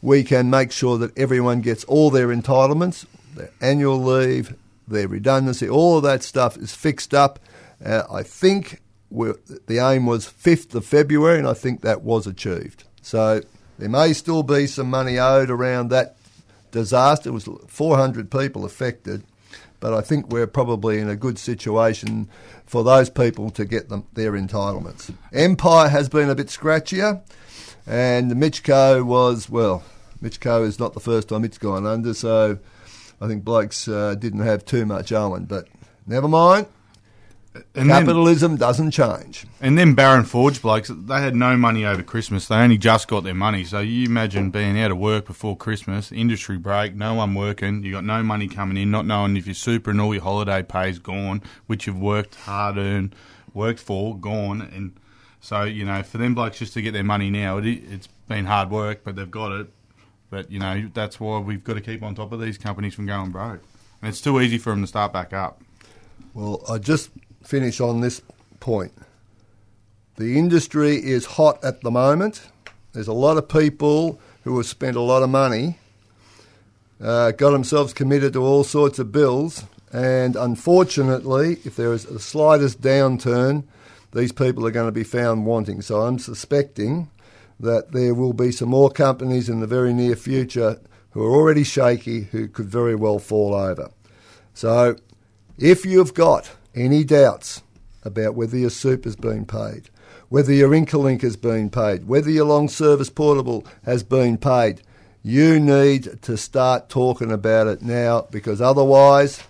we 0.00 0.24
can 0.24 0.48
make 0.48 0.72
sure 0.72 0.96
that 0.96 1.16
everyone 1.18 1.60
gets 1.60 1.84
all 1.84 2.08
their 2.08 2.28
entitlements, 2.28 3.04
their 3.36 3.50
annual 3.60 4.02
leave, 4.02 4.54
their 4.88 5.08
redundancy, 5.08 5.68
all 5.68 5.98
of 5.98 6.04
that 6.04 6.22
stuff 6.22 6.56
is 6.56 6.74
fixed 6.74 7.12
up. 7.12 7.38
Uh, 7.84 8.04
I 8.10 8.22
think 8.22 8.80
the 9.10 9.78
aim 9.78 10.06
was 10.06 10.26
5th 10.26 10.74
of 10.74 10.86
February, 10.86 11.38
and 11.38 11.46
I 11.46 11.52
think 11.52 11.82
that 11.82 12.00
was 12.00 12.26
achieved. 12.26 12.84
So 13.02 13.42
there 13.78 13.88
may 13.88 14.12
still 14.12 14.42
be 14.42 14.66
some 14.66 14.90
money 14.90 15.18
owed 15.18 15.50
around 15.50 15.88
that 15.88 16.16
disaster. 16.70 17.30
It 17.30 17.32
was 17.32 17.48
400 17.68 18.30
people 18.30 18.64
affected, 18.64 19.24
but 19.80 19.92
I 19.92 20.00
think 20.00 20.28
we're 20.28 20.46
probably 20.46 20.98
in 20.98 21.08
a 21.08 21.16
good 21.16 21.38
situation 21.38 22.28
for 22.66 22.84
those 22.84 23.10
people 23.10 23.50
to 23.50 23.64
get 23.64 23.88
them 23.88 24.06
their 24.14 24.32
entitlements. 24.32 25.12
Empire 25.32 25.88
has 25.88 26.08
been 26.08 26.30
a 26.30 26.34
bit 26.34 26.48
scratchier, 26.48 27.22
and 27.86 28.32
Mitchco 28.32 29.04
was 29.04 29.48
well. 29.48 29.82
Mitchco 30.22 30.64
is 30.64 30.78
not 30.78 30.94
the 30.94 31.00
first 31.00 31.28
time 31.28 31.44
it's 31.44 31.58
gone 31.58 31.86
under, 31.86 32.14
so 32.14 32.58
I 33.20 33.28
think 33.28 33.44
blokes 33.44 33.88
uh, 33.88 34.14
didn't 34.14 34.40
have 34.40 34.64
too 34.64 34.86
much 34.86 35.12
owing. 35.12 35.44
But 35.44 35.68
never 36.06 36.28
mind. 36.28 36.66
And 37.54 37.64
then, 37.74 37.88
Capitalism 37.88 38.56
doesn't 38.56 38.90
change. 38.90 39.46
and 39.60 39.78
then 39.78 39.94
Baron 39.94 40.24
Forge 40.24 40.60
blokes, 40.60 40.90
they 40.92 41.20
had 41.20 41.36
no 41.36 41.56
money 41.56 41.84
over 41.84 42.02
Christmas. 42.02 42.48
They 42.48 42.56
only 42.56 42.78
just 42.78 43.06
got 43.06 43.22
their 43.22 43.34
money. 43.34 43.62
So 43.64 43.78
you 43.78 44.06
imagine 44.06 44.50
being 44.50 44.80
out 44.80 44.90
of 44.90 44.98
work 44.98 45.26
before 45.26 45.56
Christmas, 45.56 46.10
industry 46.10 46.58
break, 46.58 46.96
no 46.96 47.14
one 47.14 47.34
working, 47.34 47.84
you 47.84 47.92
got 47.92 48.04
no 48.04 48.24
money 48.24 48.48
coming 48.48 48.76
in, 48.76 48.90
not 48.90 49.06
knowing 49.06 49.36
if 49.36 49.46
your 49.46 49.54
super 49.54 49.92
and 49.92 50.00
all 50.00 50.12
your 50.12 50.22
holiday 50.24 50.64
pay's 50.64 50.98
gone, 50.98 51.42
which 51.68 51.86
you've 51.86 51.98
worked 51.98 52.34
hard 52.34 52.76
earned, 52.76 53.14
worked 53.52 53.78
for, 53.78 54.18
gone. 54.18 54.60
And 54.60 54.98
so, 55.40 55.62
you 55.62 55.84
know, 55.84 56.02
for 56.02 56.18
them 56.18 56.34
blokes 56.34 56.58
just 56.58 56.74
to 56.74 56.82
get 56.82 56.92
their 56.92 57.04
money 57.04 57.30
now, 57.30 57.58
it, 57.58 57.66
it's 57.66 58.08
been 58.26 58.46
hard 58.46 58.70
work, 58.70 59.04
but 59.04 59.14
they've 59.14 59.30
got 59.30 59.52
it. 59.52 59.68
But, 60.28 60.50
you 60.50 60.58
know, 60.58 60.90
that's 60.92 61.20
why 61.20 61.38
we've 61.38 61.62
got 61.62 61.74
to 61.74 61.80
keep 61.80 62.02
on 62.02 62.16
top 62.16 62.32
of 62.32 62.40
these 62.40 62.58
companies 62.58 62.94
from 62.94 63.06
going 63.06 63.30
broke. 63.30 63.62
And 64.02 64.08
it's 64.08 64.20
too 64.20 64.40
easy 64.40 64.58
for 64.58 64.70
them 64.70 64.80
to 64.80 64.88
start 64.88 65.12
back 65.12 65.32
up. 65.32 65.60
Well, 66.34 66.64
I 66.68 66.78
just 66.78 67.10
finish 67.44 67.80
on 67.80 68.00
this 68.00 68.22
point. 68.60 68.92
The 70.16 70.38
industry 70.38 70.96
is 70.96 71.26
hot 71.26 71.62
at 71.64 71.80
the 71.82 71.90
moment. 71.90 72.42
There's 72.92 73.08
a 73.08 73.12
lot 73.12 73.36
of 73.36 73.48
people 73.48 74.20
who 74.44 74.56
have 74.56 74.66
spent 74.66 74.96
a 74.96 75.00
lot 75.00 75.22
of 75.22 75.30
money, 75.30 75.78
uh, 77.00 77.32
got 77.32 77.50
themselves 77.50 77.92
committed 77.92 78.32
to 78.34 78.42
all 78.42 78.64
sorts 78.64 78.98
of 78.98 79.10
bills, 79.10 79.64
and 79.92 80.36
unfortunately, 80.36 81.58
if 81.64 81.76
there 81.76 81.92
is 81.92 82.04
the 82.04 82.20
slightest 82.20 82.80
downturn, 82.80 83.64
these 84.12 84.32
people 84.32 84.66
are 84.66 84.70
going 84.70 84.86
to 84.86 84.92
be 84.92 85.04
found 85.04 85.46
wanting. 85.46 85.82
So 85.82 86.02
I'm 86.02 86.18
suspecting 86.18 87.10
that 87.60 87.92
there 87.92 88.14
will 88.14 88.32
be 88.32 88.52
some 88.52 88.68
more 88.68 88.90
companies 88.90 89.48
in 89.48 89.60
the 89.60 89.66
very 89.66 89.92
near 89.92 90.16
future 90.16 90.80
who 91.10 91.24
are 91.24 91.30
already 91.30 91.64
shaky 91.64 92.22
who 92.24 92.48
could 92.48 92.66
very 92.66 92.94
well 92.94 93.18
fall 93.18 93.54
over. 93.54 93.90
So 94.52 94.96
if 95.58 95.84
you've 95.84 96.14
got 96.14 96.50
any 96.74 97.04
doubts 97.04 97.62
about 98.02 98.34
whether 98.34 98.56
your 98.56 98.70
soup 98.70 99.04
has 99.04 99.16
been 99.16 99.46
paid, 99.46 99.90
whether 100.28 100.52
your 100.52 100.70
Incolink 100.70 101.22
has 101.22 101.36
been 101.36 101.70
paid, 101.70 102.06
whether 102.06 102.30
your 102.30 102.44
long 102.46 102.68
service 102.68 103.10
portable 103.10 103.64
has 103.84 104.02
been 104.02 104.36
paid, 104.36 104.82
you 105.22 105.58
need 105.58 106.20
to 106.22 106.36
start 106.36 106.88
talking 106.88 107.32
about 107.32 107.66
it 107.66 107.80
now 107.82 108.26
because 108.30 108.60
otherwise 108.60 109.42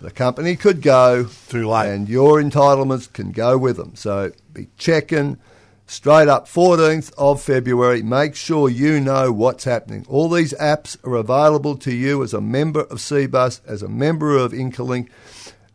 the 0.00 0.10
company 0.10 0.56
could 0.56 0.80
go 0.80 1.28
Too 1.48 1.68
late. 1.68 1.92
and 1.92 2.08
your 2.08 2.40
entitlements 2.40 3.12
can 3.12 3.32
go 3.32 3.58
with 3.58 3.76
them. 3.76 3.94
So 3.96 4.32
be 4.52 4.68
checking 4.78 5.38
straight 5.86 6.28
up 6.28 6.46
14th 6.46 7.12
of 7.18 7.42
February. 7.42 8.02
Make 8.02 8.36
sure 8.36 8.68
you 8.68 9.00
know 9.00 9.32
what's 9.32 9.64
happening. 9.64 10.06
All 10.08 10.28
these 10.28 10.52
apps 10.54 10.96
are 11.04 11.16
available 11.16 11.76
to 11.78 11.92
you 11.92 12.22
as 12.22 12.32
a 12.32 12.40
member 12.40 12.82
of 12.82 12.98
CBUS, 12.98 13.60
as 13.66 13.82
a 13.82 13.88
member 13.88 14.36
of 14.36 14.52
Incolink. 14.52 15.08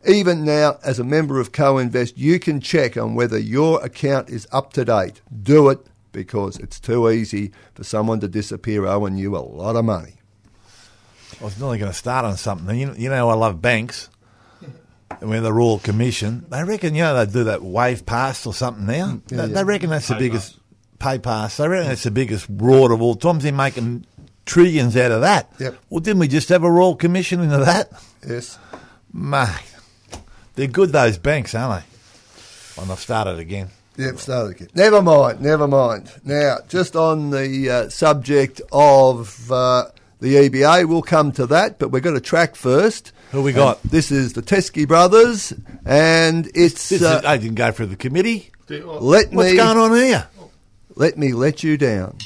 Even 0.06 0.44
now, 0.44 0.78
as 0.84 0.98
a 0.98 1.04
member 1.04 1.40
of 1.40 1.52
Co-Invest, 1.52 2.18
you 2.18 2.38
can 2.38 2.60
check 2.60 2.96
on 2.96 3.14
whether 3.14 3.38
your 3.38 3.82
account 3.84 4.28
is 4.28 4.46
up 4.52 4.72
to 4.74 4.84
date. 4.84 5.22
Do 5.42 5.70
it 5.70 5.80
because 6.12 6.58
it's 6.58 6.78
too 6.78 7.10
easy 7.10 7.52
for 7.74 7.84
someone 7.84 8.20
to 8.20 8.28
disappear 8.28 8.86
owing 8.86 9.16
you 9.16 9.36
a 9.36 9.38
lot 9.38 9.76
of 9.76 9.84
money. 9.84 10.14
I 11.40 11.44
was 11.44 11.58
nearly 11.58 11.78
going 11.78 11.90
to 11.90 11.96
start 11.96 12.24
on 12.24 12.36
something. 12.36 12.78
You 12.78 12.86
know, 12.86 12.94
you 12.94 13.08
know 13.08 13.28
I 13.28 13.34
love 13.34 13.60
banks. 13.60 14.08
And 15.20 15.30
we're 15.30 15.40
the 15.40 15.52
Royal 15.52 15.78
Commission. 15.78 16.44
They 16.48 16.64
reckon, 16.64 16.94
you 16.94 17.02
know, 17.02 17.24
they 17.24 17.30
do 17.30 17.44
that 17.44 17.62
wave 17.62 18.04
pass 18.04 18.46
or 18.46 18.54
something 18.54 18.86
now. 18.86 19.06
Mm. 19.06 19.30
yeah, 19.30 19.36
they, 19.36 19.48
yeah. 19.48 19.54
they 19.54 19.64
reckon 19.64 19.90
that's 19.90 20.08
the 20.08 20.16
biggest 20.16 20.58
pay 20.98 21.18
pass. 21.18 21.56
They 21.56 21.68
reckon 21.68 21.88
that's 21.88 22.02
the 22.02 22.10
biggest 22.10 22.48
reward 22.48 22.90
of 22.90 23.00
all 23.00 23.14
times. 23.14 23.42
They're 23.44 23.52
making 23.52 24.06
trillions 24.46 24.96
out 24.96 25.12
of 25.12 25.20
that. 25.20 25.52
Yep. 25.58 25.78
Well, 25.90 26.00
didn't 26.00 26.20
we 26.20 26.28
just 26.28 26.48
have 26.48 26.64
a 26.64 26.70
Royal 26.70 26.96
Commission 26.96 27.40
into 27.40 27.58
that? 27.58 27.92
Yes. 28.26 28.58
Mate, 29.12 29.73
they're 30.54 30.66
good, 30.66 30.90
those 30.92 31.18
banks, 31.18 31.54
aren't 31.54 31.82
they? 31.84 32.82
And 32.82 32.90
I've 32.90 32.98
started 33.00 33.38
again. 33.38 33.68
Yep, 33.96 34.18
started 34.18 34.56
again. 34.56 34.68
Never 34.74 35.00
mind, 35.02 35.40
never 35.40 35.68
mind. 35.68 36.10
Now, 36.24 36.58
just 36.68 36.96
on 36.96 37.30
the 37.30 37.70
uh, 37.70 37.88
subject 37.88 38.60
of 38.72 39.50
uh, 39.52 39.86
the 40.20 40.34
EBA, 40.34 40.86
we'll 40.88 41.02
come 41.02 41.30
to 41.32 41.46
that, 41.46 41.78
but 41.78 41.90
we've 41.90 42.02
got 42.02 42.16
a 42.16 42.20
track 42.20 42.56
first. 42.56 43.12
Who 43.30 43.42
we 43.42 43.52
got? 43.52 43.80
And 43.82 43.90
this 43.92 44.10
is 44.10 44.32
the 44.32 44.42
Teskey 44.42 44.86
Brothers, 44.88 45.52
and 45.84 46.50
it's. 46.54 46.88
This 46.88 47.02
Uh, 47.02 47.18
is, 47.20 47.24
I 47.24 47.36
didn't 47.36 47.54
go 47.56 47.70
for 47.72 47.86
the 47.86 47.96
committee. 47.96 48.50
let 48.68 48.84
What's 49.32 49.32
me 49.32 49.56
going 49.56 49.78
on 49.78 49.94
here? 49.94 50.26
let 50.96 51.16
me 51.18 51.32
let 51.32 51.62
you 51.62 51.76
down. 51.76 52.18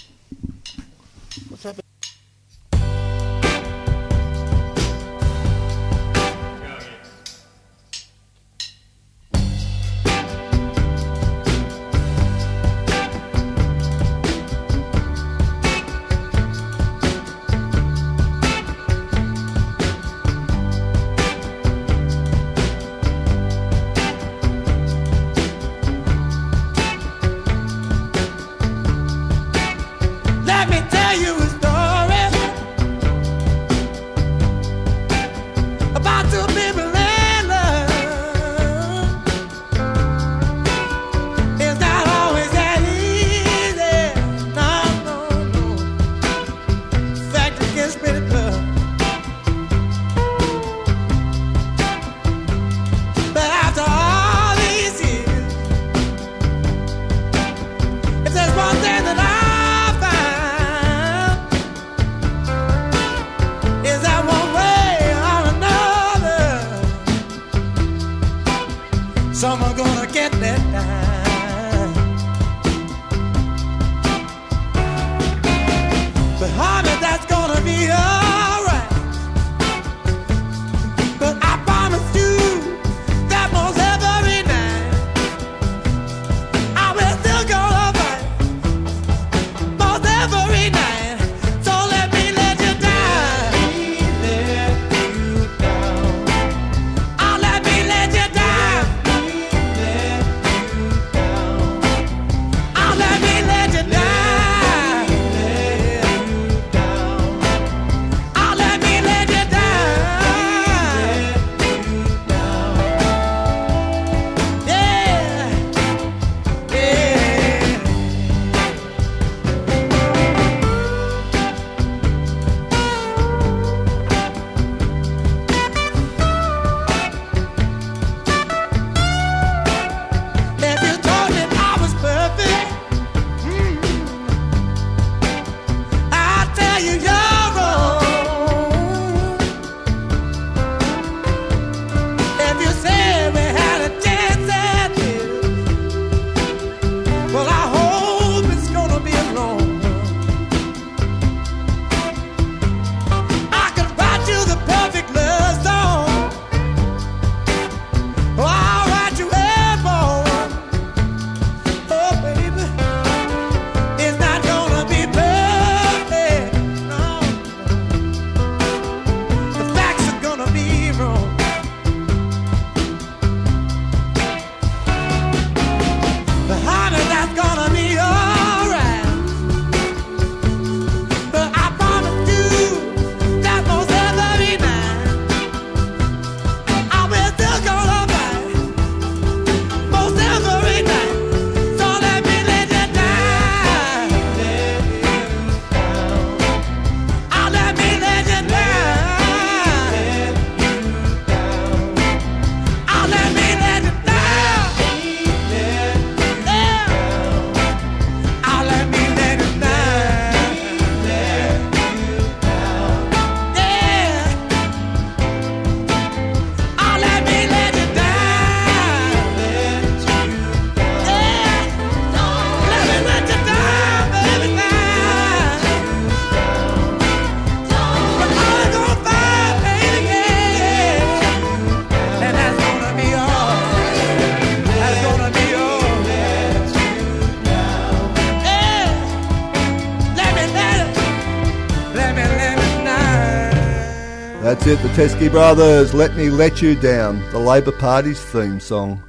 Teskey 244.99 245.31
Brothers. 245.31 245.95
Let 245.95 246.17
me 246.17 246.29
let 246.29 246.61
you 246.61 246.75
down. 246.75 247.21
The 247.31 247.39
Labor 247.39 247.71
Party's 247.71 248.21
theme 248.21 248.59
song. 248.59 249.01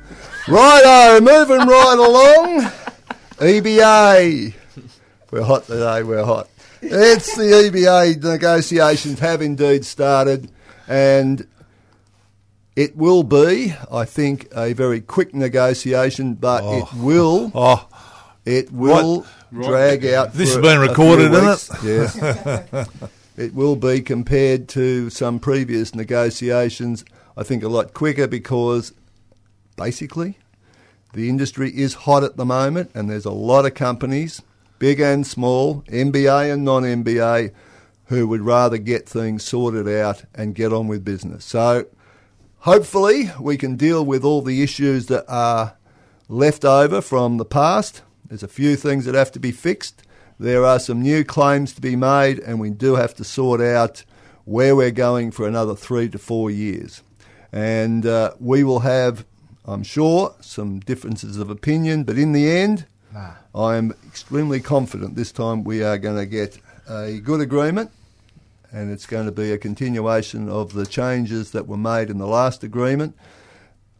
Righto, 0.47 1.19
moving 1.19 1.67
right 1.67 1.97
along. 1.97 2.71
EBA. 3.39 4.53
We're 5.31 5.41
hot 5.41 5.65
today, 5.65 6.03
we're 6.03 6.23
hot. 6.23 6.47
It's 6.83 7.35
the 7.35 7.41
EBA 7.41 8.21
negotiations 8.21 9.17
have 9.17 9.41
indeed 9.41 9.83
started, 9.83 10.51
and 10.87 11.47
it 12.75 12.95
will 12.95 13.23
be, 13.23 13.73
I 13.91 14.05
think, 14.05 14.47
a 14.55 14.73
very 14.73 15.01
quick 15.01 15.33
negotiation, 15.33 16.35
but 16.35 16.63
it 16.65 16.85
oh. 16.93 17.03
will 17.03 17.51
Oh, 17.55 17.89
it 18.45 18.71
will 18.71 19.25
drag 19.51 20.05
out. 20.05 20.33
This 20.33 20.53
has 20.53 20.61
been 20.61 20.81
recorded, 20.81 21.31
isn't 21.31 21.83
weeks. 21.83 22.15
Yes. 22.15 22.89
it 23.39 23.53
will 23.53 23.77
be 23.77 24.01
compared 24.01 24.67
to 24.67 25.09
some 25.09 25.39
previous 25.39 25.95
negotiations. 25.95 27.05
I 27.37 27.43
think 27.43 27.63
a 27.63 27.69
lot 27.69 27.93
quicker 27.93 28.27
because 28.27 28.91
basically 29.77 30.37
the 31.13 31.29
industry 31.29 31.71
is 31.71 31.93
hot 31.93 32.25
at 32.25 32.35
the 32.35 32.45
moment, 32.45 32.91
and 32.93 33.09
there's 33.09 33.23
a 33.23 33.31
lot 33.31 33.65
of 33.65 33.75
companies, 33.75 34.41
big 34.77 34.99
and 34.99 35.25
small, 35.25 35.83
MBA 35.83 36.53
and 36.53 36.65
non-MBA, 36.65 37.53
who 38.07 38.27
would 38.27 38.41
rather 38.41 38.77
get 38.77 39.07
things 39.07 39.45
sorted 39.45 39.87
out 39.87 40.25
and 40.35 40.53
get 40.53 40.73
on 40.73 40.89
with 40.89 41.05
business. 41.05 41.45
So 41.45 41.85
hopefully 42.59 43.31
we 43.39 43.55
can 43.55 43.77
deal 43.77 44.05
with 44.05 44.25
all 44.25 44.41
the 44.41 44.61
issues 44.61 45.05
that 45.05 45.23
are 45.29 45.77
left 46.27 46.65
over 46.65 46.99
from 46.99 47.37
the 47.37 47.45
past. 47.45 48.01
There's 48.27 48.43
a 48.43 48.49
few 48.49 48.75
things 48.75 49.05
that 49.05 49.15
have 49.15 49.31
to 49.31 49.39
be 49.39 49.53
fixed. 49.53 50.03
There 50.39 50.63
are 50.65 50.79
some 50.79 51.01
new 51.01 51.25
claims 51.25 51.73
to 51.73 51.81
be 51.81 51.97
made, 51.97 52.39
and 52.39 52.59
we 52.59 52.69
do 52.69 52.95
have 52.95 53.13
to 53.15 53.23
sort 53.23 53.59
out 53.59 54.05
where 54.45 54.75
we're 54.75 54.91
going 54.91 55.31
for 55.31 55.45
another 55.45 55.75
three 55.75 56.07
to 56.09 56.17
four 56.17 56.49
years. 56.49 57.03
And 57.51 58.05
uh, 58.05 58.31
we 58.39 58.63
will 58.63 58.79
have, 58.79 59.25
I'm 59.65 59.83
sure, 59.83 60.33
some 60.39 60.79
differences 60.79 61.37
of 61.37 61.49
opinion, 61.49 62.05
but 62.05 62.17
in 62.17 62.31
the 62.31 62.49
end, 62.49 62.85
I 63.53 63.75
am 63.75 63.93
extremely 64.07 64.61
confident 64.61 65.15
this 65.15 65.31
time 65.31 65.63
we 65.63 65.83
are 65.83 65.97
going 65.97 66.17
to 66.17 66.25
get 66.25 66.59
a 66.87 67.19
good 67.19 67.41
agreement 67.41 67.91
and 68.71 68.91
it's 68.91 69.07
going 69.07 69.25
to 69.25 69.31
be 69.31 69.51
a 69.51 69.57
continuation 69.57 70.47
of 70.47 70.73
the 70.73 70.85
changes 70.85 71.51
that 71.51 71.67
were 71.67 71.77
made 71.77 72.09
in 72.09 72.19
the 72.19 72.27
last 72.27 72.63
agreement, 72.63 73.15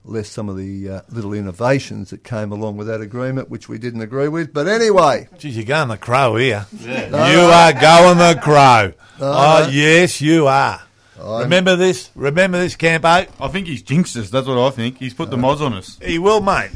less 0.04 0.30
some 0.30 0.50
of 0.50 0.58
the 0.58 0.90
uh, 0.90 1.02
little 1.10 1.34
innovations 1.34 2.10
that 2.10 2.24
came 2.24 2.52
along 2.52 2.78
with 2.78 2.88
that 2.88 3.02
agreement, 3.02 3.50
which 3.50 3.70
we 3.70 3.78
didn't 3.78 4.02
agree 4.02 4.28
with. 4.28 4.54
But 4.54 4.68
anyway, 4.68 5.28
geez, 5.38 5.56
you're 5.56 5.66
going 5.66 5.90
the 5.90 5.98
crow 5.98 6.36
here. 6.36 6.66
You 6.82 6.92
are 6.92 7.74
going 7.74 8.18
the 8.18 8.40
crow. 8.42 8.94
Oh, 9.20 9.70
yes, 9.70 10.22
you 10.22 10.48
are. 10.48 10.82
Remember 11.22 11.76
this? 11.76 12.10
Remember 12.16 12.60
this, 12.60 12.76
Campo? 12.76 13.08
I 13.08 13.48
think 13.50 13.68
he's 13.68 13.82
jinxed 13.82 14.16
us. 14.16 14.30
That's 14.30 14.48
what 14.48 14.58
I 14.58 14.70
think. 14.70 14.98
He's 14.98 15.14
put 15.14 15.30
the 15.30 15.38
mods 15.38 15.62
on 15.62 15.74
us. 15.74 16.00
He 16.02 16.18
will, 16.18 16.42
mate. 16.42 16.72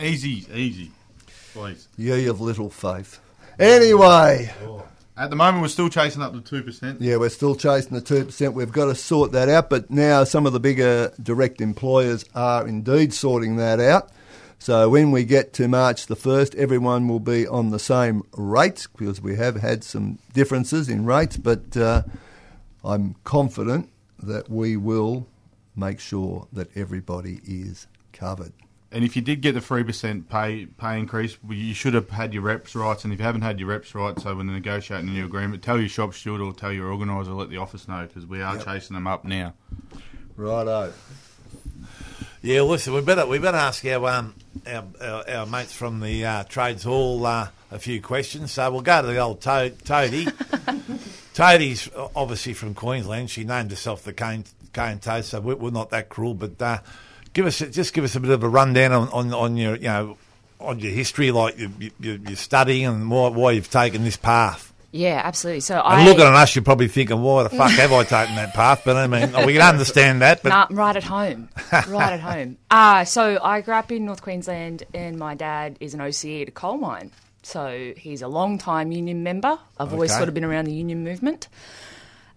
Easy, 0.00 0.46
easy. 0.54 0.92
Please. 1.52 1.88
ye 1.96 2.26
of 2.26 2.40
little 2.40 2.70
faith. 2.70 3.18
Anyway, 3.58 4.52
At 5.18 5.30
the 5.30 5.36
moment, 5.36 5.62
we're 5.62 5.68
still 5.68 5.88
chasing 5.88 6.22
up 6.22 6.32
the 6.32 6.40
2%. 6.40 6.98
yeah, 7.00 7.16
we're 7.16 7.28
still 7.28 7.56
chasing 7.56 7.94
the 7.94 8.00
2%. 8.00 8.52
We've 8.52 8.70
got 8.70 8.86
to 8.86 8.94
sort 8.94 9.32
that 9.32 9.48
out, 9.48 9.68
but 9.68 9.90
now 9.90 10.22
some 10.22 10.46
of 10.46 10.52
the 10.52 10.60
bigger 10.60 11.12
direct 11.20 11.60
employers 11.60 12.24
are 12.36 12.68
indeed 12.68 13.12
sorting 13.12 13.56
that 13.56 13.80
out. 13.80 14.12
So 14.60 14.88
when 14.88 15.10
we 15.10 15.24
get 15.24 15.52
to 15.54 15.66
March 15.66 16.06
the 16.06 16.16
1st, 16.16 16.54
everyone 16.54 17.08
will 17.08 17.20
be 17.20 17.48
on 17.48 17.70
the 17.70 17.80
same 17.80 18.22
rates 18.36 18.86
because 18.86 19.20
we 19.20 19.34
have 19.36 19.56
had 19.56 19.82
some 19.82 20.20
differences 20.34 20.88
in 20.88 21.04
rates, 21.04 21.36
but 21.36 21.76
uh, 21.76 22.02
I'm 22.84 23.16
confident 23.24 23.90
that 24.22 24.48
we 24.48 24.76
will 24.76 25.26
make 25.74 25.98
sure 25.98 26.46
that 26.52 26.76
everybody 26.76 27.40
is 27.44 27.88
covered. 28.12 28.52
And 28.90 29.04
if 29.04 29.16
you 29.16 29.22
did 29.22 29.42
get 29.42 29.52
the 29.52 29.60
3% 29.60 30.28
pay 30.28 30.64
pay 30.64 30.98
increase, 30.98 31.36
you 31.48 31.74
should 31.74 31.92
have 31.92 32.08
had 32.08 32.32
your 32.32 32.42
reps 32.42 32.74
rights. 32.74 33.04
And 33.04 33.12
if 33.12 33.18
you 33.18 33.24
haven't 33.24 33.42
had 33.42 33.60
your 33.60 33.68
reps 33.68 33.94
rights, 33.94 34.22
so 34.22 34.34
when 34.34 34.46
they're 34.46 34.56
negotiating 34.56 35.08
a 35.08 35.12
new 35.12 35.26
agreement, 35.26 35.62
tell 35.62 35.78
your 35.78 35.90
shop 35.90 36.14
steward 36.14 36.40
or 36.40 36.54
tell 36.54 36.72
your 36.72 36.90
organiser, 36.90 37.32
let 37.32 37.50
the 37.50 37.58
office 37.58 37.86
know, 37.86 38.06
because 38.06 38.24
we 38.24 38.40
are 38.40 38.56
chasing 38.58 38.94
them 38.94 39.06
up 39.06 39.24
now. 39.24 39.52
Righto. 40.36 40.94
Yeah, 42.40 42.62
listen, 42.62 42.94
we 42.94 43.00
better 43.02 43.26
we 43.26 43.38
better 43.38 43.58
ask 43.58 43.84
our 43.84 44.08
um 44.08 44.34
our, 44.66 44.84
our, 45.02 45.30
our 45.30 45.46
mates 45.46 45.72
from 45.72 46.00
the 46.00 46.24
uh, 46.24 46.44
trades 46.44 46.84
hall 46.84 47.26
uh, 47.26 47.48
a 47.70 47.78
few 47.78 48.00
questions. 48.00 48.52
So 48.52 48.70
we'll 48.70 48.80
go 48.80 49.02
to 49.02 49.08
the 49.08 49.18
old 49.18 49.40
to- 49.42 49.74
Toady. 49.84 50.28
Toady's 51.34 51.88
obviously 52.16 52.54
from 52.54 52.74
Queensland. 52.74 53.30
She 53.30 53.44
named 53.44 53.70
herself 53.70 54.02
the 54.02 54.12
cane 54.12 54.44
cane 54.72 54.98
toad, 54.98 55.24
so 55.24 55.40
we're, 55.40 55.56
we're 55.56 55.70
not 55.70 55.90
that 55.90 56.08
cruel. 56.08 56.34
But 56.34 56.60
uh, 56.62 56.78
give 57.38 57.46
us 57.46 57.58
just 57.70 57.94
give 57.94 58.02
us 58.02 58.16
a 58.16 58.20
bit 58.20 58.30
of 58.32 58.42
a 58.42 58.48
rundown 58.48 58.90
on, 58.90 59.08
on, 59.10 59.32
on 59.32 59.56
your 59.56 59.76
you 59.76 59.84
know 59.84 60.18
on 60.58 60.80
your 60.80 60.90
history, 60.90 61.30
like 61.30 61.56
your, 61.56 61.70
your, 62.00 62.16
your 62.16 62.34
studying 62.34 62.84
and 62.84 63.08
why, 63.08 63.28
why 63.28 63.52
you've 63.52 63.70
taken 63.70 64.02
this 64.02 64.16
path. 64.16 64.72
Yeah, 64.90 65.22
absolutely. 65.22 65.60
So 65.60 65.76
And 65.76 66.00
I 66.00 66.04
looking 66.04 66.24
at 66.24 66.34
us, 66.34 66.56
you're 66.56 66.64
probably 66.64 66.88
thinking, 66.88 67.22
why 67.22 67.44
the 67.44 67.50
fuck 67.50 67.70
have 67.70 67.92
I 67.92 68.02
taken 68.02 68.34
that 68.34 68.54
path? 68.54 68.82
But 68.84 68.96
I 68.96 69.06
mean, 69.06 69.46
we 69.46 69.52
can 69.52 69.62
understand 69.74 70.20
that. 70.22 70.42
But 70.42 70.48
Nah, 70.48 70.66
right 70.70 70.96
at 70.96 71.04
home. 71.04 71.48
right 71.70 72.12
at 72.12 72.18
home. 72.18 72.56
Uh, 72.72 73.04
so 73.16 73.38
I 73.40 73.60
grew 73.60 73.74
up 73.74 73.92
in 73.92 74.04
North 74.04 74.22
Queensland, 74.22 74.82
and 74.92 75.16
my 75.16 75.36
dad 75.36 75.76
is 75.78 75.94
an 75.94 76.00
OCE 76.00 76.42
at 76.42 76.48
a 76.48 76.50
coal 76.50 76.76
mine. 76.76 77.12
So 77.44 77.92
he's 77.96 78.20
a 78.22 78.28
long 78.28 78.58
time 78.58 78.90
union 78.90 79.22
member. 79.22 79.60
I've 79.78 79.92
always 79.92 80.12
sort 80.12 80.28
of 80.28 80.34
been 80.34 80.44
around 80.44 80.64
the 80.64 80.72
union 80.72 81.04
movement. 81.04 81.46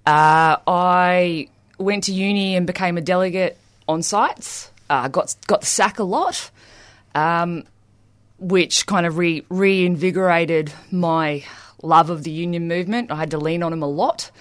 Uh, 0.06 0.58
I 0.68 1.48
went 1.80 2.04
to 2.04 2.14
uni 2.14 2.56
and 2.56 2.68
became 2.68 2.98
a 2.98 3.02
delegate 3.02 3.58
on 3.88 4.04
sites. 4.04 4.71
Uh, 4.92 5.08
got 5.08 5.34
got 5.48 5.62
the 5.62 5.68
sack 5.68 6.00
a 6.00 6.04
lot, 6.04 6.52
um, 7.16 7.64
which 8.40 8.86
kind 8.86 9.06
of 9.06 9.18
re- 9.18 9.46
reinvigorated 9.50 10.74
my 10.92 11.44
love 11.82 12.10
of 12.10 12.24
the 12.24 12.32
union 12.32 12.68
movement. 12.68 13.10
I 13.12 13.16
had 13.16 13.32
to 13.32 13.38
lean 13.38 13.64
on 13.64 13.72
him 13.72 13.84
a 13.84 13.88
lot. 13.88 14.32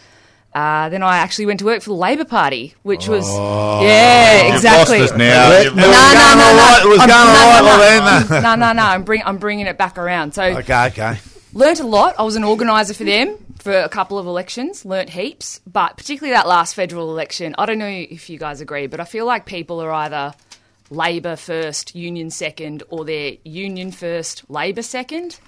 Uh, 0.52 0.88
then 0.88 1.04
I 1.04 1.18
actually 1.18 1.46
went 1.46 1.60
to 1.60 1.64
work 1.66 1.80
for 1.82 1.90
the 1.90 1.94
Labor 1.94 2.24
Party, 2.24 2.74
which 2.82 3.06
was 3.06 3.28
yeah, 3.32 4.52
exactly. 4.52 4.98
You've 4.98 5.10
lost 5.10 5.12
us 5.12 5.18
now. 5.18 5.48
Let- 5.50 5.64
You've 5.66 5.76
No, 5.76 5.84
it 5.84 5.88
was 5.88 5.96
lost- 5.96 6.14
no, 6.14 6.24
going 6.24 6.38
no, 6.38 6.44
all 6.44 6.54
no. 6.56 6.62
right. 6.62 6.82
It 6.84 6.88
was 6.88 6.98
I'm- 6.98 7.08
going 7.08 7.26
no, 7.28 7.70
all 7.70 7.78
right. 7.78 8.30
no, 8.30 8.40
no, 8.40 8.54
no, 8.56 8.72
no. 8.72 8.82
I'm 8.82 9.02
bring 9.04 9.22
I'm 9.24 9.38
bringing 9.38 9.66
it 9.66 9.78
back 9.78 9.96
around. 9.98 10.34
So 10.34 10.42
okay, 10.58 10.86
okay. 10.86 11.18
learnt 11.52 11.78
a 11.78 11.86
lot. 11.86 12.16
I 12.18 12.22
was 12.24 12.34
an 12.34 12.42
organiser 12.42 12.94
for 12.94 13.04
them 13.04 13.36
for 13.60 13.72
a 13.72 13.88
couple 13.88 14.18
of 14.18 14.26
elections. 14.26 14.84
Learnt 14.84 15.10
heaps, 15.10 15.60
but 15.66 15.96
particularly 15.96 16.34
that 16.34 16.48
last 16.48 16.74
federal 16.74 17.10
election. 17.10 17.54
I 17.58 17.66
don't 17.66 17.78
know 17.78 17.86
if 17.86 18.30
you 18.30 18.38
guys 18.38 18.60
agree, 18.60 18.86
but 18.86 19.00
I 19.00 19.04
feel 19.04 19.26
like 19.26 19.46
people 19.46 19.80
are 19.80 19.92
either 19.92 20.34
Labor 20.90 21.36
first, 21.36 21.94
Union 21.94 22.30
second, 22.30 22.82
or 22.88 23.04
they're 23.04 23.36
Union 23.44 23.92
first, 23.92 24.50
Labor 24.50 24.82
second. 24.82 25.38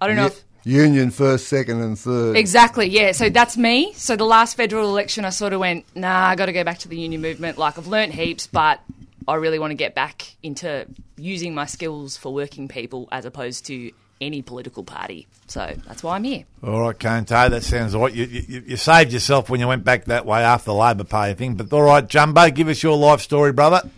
I 0.00 0.06
don't 0.06 0.16
know. 0.16 0.26
if... 0.26 0.42
Union 0.64 1.10
first, 1.10 1.46
second, 1.46 1.80
and 1.80 1.98
third. 1.98 2.36
Exactly, 2.36 2.88
yeah. 2.88 3.12
So 3.12 3.28
that's 3.28 3.56
me. 3.56 3.92
So 3.92 4.16
the 4.16 4.24
last 4.24 4.56
federal 4.56 4.88
election, 4.88 5.24
I 5.24 5.30
sort 5.30 5.52
of 5.52 5.60
went, 5.60 5.84
nah, 5.94 6.26
I 6.28 6.34
got 6.34 6.46
to 6.46 6.52
go 6.52 6.64
back 6.64 6.78
to 6.78 6.88
the 6.88 6.98
union 6.98 7.20
movement. 7.20 7.56
Like, 7.56 7.78
I've 7.78 7.86
learnt 7.86 8.12
heaps, 8.12 8.48
but 8.48 8.80
I 9.28 9.36
really 9.36 9.60
want 9.60 9.70
to 9.70 9.76
get 9.76 9.94
back 9.94 10.34
into 10.42 10.86
using 11.16 11.54
my 11.54 11.66
skills 11.66 12.16
for 12.16 12.34
working 12.34 12.66
people 12.66 13.08
as 13.12 13.24
opposed 13.24 13.66
to 13.66 13.92
any 14.20 14.42
political 14.42 14.84
party. 14.84 15.26
So 15.46 15.74
that's 15.86 16.02
why 16.02 16.16
I'm 16.16 16.24
here. 16.24 16.44
All 16.62 16.80
right, 16.80 16.98
Conte, 16.98 17.28
that 17.28 17.62
sounds 17.62 17.94
all 17.94 18.02
right. 18.02 18.14
You, 18.14 18.24
you, 18.24 18.64
you 18.66 18.76
saved 18.76 19.12
yourself 19.12 19.48
when 19.48 19.60
you 19.60 19.68
went 19.68 19.84
back 19.84 20.06
that 20.06 20.26
way 20.26 20.42
after 20.42 20.66
the 20.66 20.74
Labor 20.74 21.04
Party 21.04 21.34
thing. 21.34 21.54
But 21.54 21.72
all 21.72 21.82
right, 21.82 22.06
Jumbo, 22.06 22.50
give 22.50 22.68
us 22.68 22.82
your 22.82 22.96
life 22.96 23.20
story, 23.20 23.52
brother. 23.52 23.88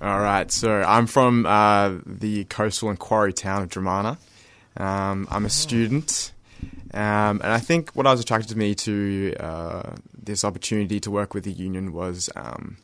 All 0.00 0.20
right, 0.20 0.50
so 0.50 0.82
I'm 0.82 1.06
from 1.06 1.44
uh, 1.44 1.98
the 2.06 2.44
coastal 2.44 2.88
and 2.88 2.98
quarry 2.98 3.32
town 3.32 3.62
of 3.62 3.68
Dromana. 3.68 4.16
Um, 4.76 5.28
I'm 5.30 5.44
a 5.44 5.50
student, 5.50 6.32
um, 6.94 7.40
and 7.42 7.52
I 7.52 7.58
think 7.58 7.90
what 7.90 8.06
I 8.06 8.12
was 8.12 8.20
attracted 8.20 8.48
to 8.50 8.58
me 8.58 8.74
to 8.76 9.34
uh, 9.38 9.92
this 10.22 10.44
opportunity 10.44 11.00
to 11.00 11.10
work 11.10 11.34
with 11.34 11.44
the 11.44 11.52
union 11.52 11.92
was 11.92 12.30
um, 12.34 12.78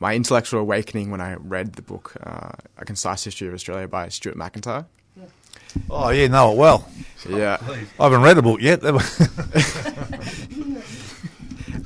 my 0.00 0.14
intellectual 0.14 0.60
awakening 0.60 1.10
when 1.10 1.20
I 1.20 1.34
read 1.34 1.74
the 1.74 1.82
book 1.82 2.14
uh, 2.22 2.52
A 2.78 2.84
Concise 2.84 3.24
History 3.24 3.48
of 3.48 3.54
Australia 3.54 3.86
by 3.86 4.08
Stuart 4.08 4.36
Macintyre. 4.36 4.86
Oh, 5.90 6.10
yeah, 6.10 6.26
know 6.28 6.52
it 6.52 6.56
well. 6.56 6.88
So, 7.18 7.36
yeah, 7.36 7.58
I 7.98 8.04
haven't 8.04 8.22
read 8.22 8.36
the 8.36 8.42
book 8.42 8.60
yet. 8.60 8.80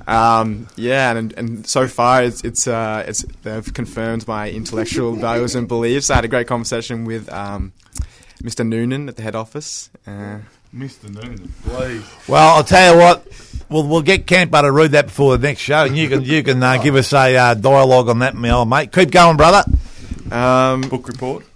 Um, 0.07 0.67
yeah, 0.77 1.13
and 1.17 1.33
and 1.35 1.67
so 1.67 1.87
far 1.87 2.25
it's 2.25 2.43
it's 2.43 2.67
uh, 2.67 3.05
it's 3.07 3.23
they've 3.43 3.73
confirmed 3.73 4.27
my 4.27 4.51
intellectual 4.51 5.13
values 5.29 5.55
and 5.55 5.69
beliefs. 5.69 6.11
I 6.11 6.17
had 6.17 6.25
a 6.25 6.29
great 6.29 6.49
conversation 6.49 7.05
with 7.05 7.33
um, 7.33 7.73
Mr. 8.43 8.67
Noonan 8.67 9.09
at 9.09 9.15
the 9.17 9.23
head 9.23 9.37
office. 9.37 9.91
Uh, 10.07 10.39
Mr. 10.75 11.09
Noonan, 11.09 11.53
please. 11.65 12.03
well, 12.27 12.57
I'll 12.57 12.65
tell 12.65 12.95
you 12.95 13.01
what. 13.01 13.27
We'll, 13.69 13.87
we'll 13.87 14.03
get 14.03 14.27
Campo 14.27 14.61
to 14.61 14.73
read 14.73 14.91
that 14.91 15.07
before 15.07 15.37
the 15.39 15.47
next 15.47 15.61
show, 15.61 15.85
and 15.85 15.97
you 15.97 16.09
can 16.09 16.23
you 16.25 16.43
can 16.43 16.63
uh, 16.63 16.79
give 16.79 16.97
us 16.97 17.13
a 17.13 17.37
uh, 17.37 17.55
dialogue 17.55 18.09
on 18.09 18.19
that, 18.19 18.35
my 18.35 18.51
old 18.51 18.69
mate. 18.69 18.91
Keep 18.93 19.13
going, 19.13 19.37
brother. 19.37 19.65
um, 20.31 20.81
Book 20.83 21.07
report. 21.09 21.47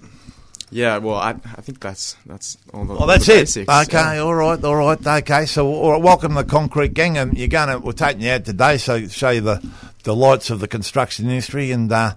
Yeah, 0.71 0.99
well, 0.99 1.15
I, 1.15 1.31
I 1.31 1.61
think 1.61 1.81
that's 1.81 2.17
that's 2.27 2.59
all 2.75 2.85
the. 2.85 2.95
Well, 2.95 3.03
all 3.03 3.07
that's 3.07 3.27
the 3.27 3.35
it. 3.35 3.41
basics, 3.43 3.69
Okay, 3.73 4.17
yeah. 4.17 4.19
all 4.19 4.35
right, 4.35 4.63
all 4.65 4.75
right. 4.75 5.07
Okay, 5.07 5.47
so 5.47 5.69
all 5.69 5.93
right, 5.93 6.03
welcome 6.03 6.35
to 6.35 6.43
the 6.43 6.49
Concrete 6.49 6.93
Gang, 6.93 7.17
and 7.17 7.39
you're 7.39 7.47
going 7.49 7.69
to 7.69 7.79
we're 7.79 7.93
taking 7.93 8.23
you 8.23 8.31
out 8.33 8.45
today, 8.45 8.77
so 8.77 9.07
show 9.07 9.31
you 9.31 9.41
the 9.43 9.65
delights 10.03 10.51
of 10.51 10.59
the 10.59 10.67
construction 10.69 11.31
industry, 11.31 11.71
and 11.71 11.91
uh, 11.93 12.15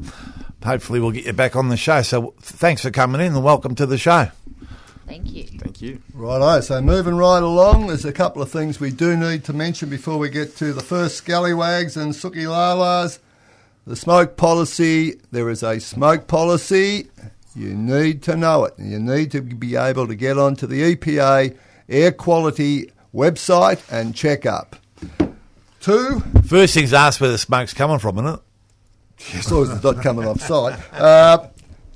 hopefully 0.64 1.00
we'll 1.00 1.12
get 1.12 1.26
you 1.26 1.34
back 1.34 1.56
on 1.56 1.70
the 1.70 1.78
show. 1.78 2.02
So 2.02 2.34
thanks 2.42 2.82
for 2.82 2.90
coming 2.90 3.22
in, 3.22 3.36
and 3.36 3.44
welcome 3.44 3.76
to 3.76 3.86
the 3.86 4.00
show. 4.00 4.30
Thank 5.06 5.32
you. 5.32 5.44
Thank 5.44 5.82
you. 5.82 6.02
Righto, 6.14 6.62
so 6.62 6.82
moving 6.82 7.16
right 7.16 7.42
along, 7.42 7.88
there's 7.88 8.06
a 8.06 8.14
couple 8.14 8.42
of 8.42 8.52
things 8.52 8.80
we 8.80 8.92
do 8.92 9.16
need 9.16 9.44
to 9.46 9.54
mention 9.54 9.90
before 9.90 10.18
we 10.18 10.30
get 10.30 10.56
to 10.58 10.74
the 10.74 10.82
first 10.84 11.18
scallywags 11.18 11.98
and 11.98 12.14
sookie 12.14 12.46
lalas. 12.46 13.20
The 13.88 13.96
smoke 13.96 14.38
policy, 14.38 15.20
there 15.32 15.50
is 15.50 15.64
a 15.64 15.80
smoke 15.80 16.28
policy. 16.28 17.10
You 17.56 17.74
need 17.74 18.22
to 18.24 18.36
know 18.36 18.66
it. 18.66 18.74
You 18.78 19.00
need 19.00 19.32
to 19.32 19.42
be 19.42 19.76
able 19.76 20.08
to 20.08 20.16
get 20.16 20.38
onto 20.38 20.68
the 20.68 20.96
EPA 20.96 21.58
air 21.88 22.12
quality 22.12 22.92
website 23.14 23.82
and 23.92 24.16
check 24.16 24.46
up. 24.46 24.76
Two, 25.80 26.20
First 26.46 26.74
things 26.74 26.94
asked 26.94 27.22
where 27.22 27.32
the 27.32 27.38
smoke's 27.38 27.74
coming 27.74 28.00
from, 28.00 28.18
isn't 28.20 28.36
it? 28.36 28.40
as 29.36 29.52
long 29.52 29.64
as 29.64 29.70
it's 29.72 29.84
not 29.84 30.02
coming 30.02 30.26
off 30.28 30.42
site. 30.42 30.80
Uh, 30.94 31.48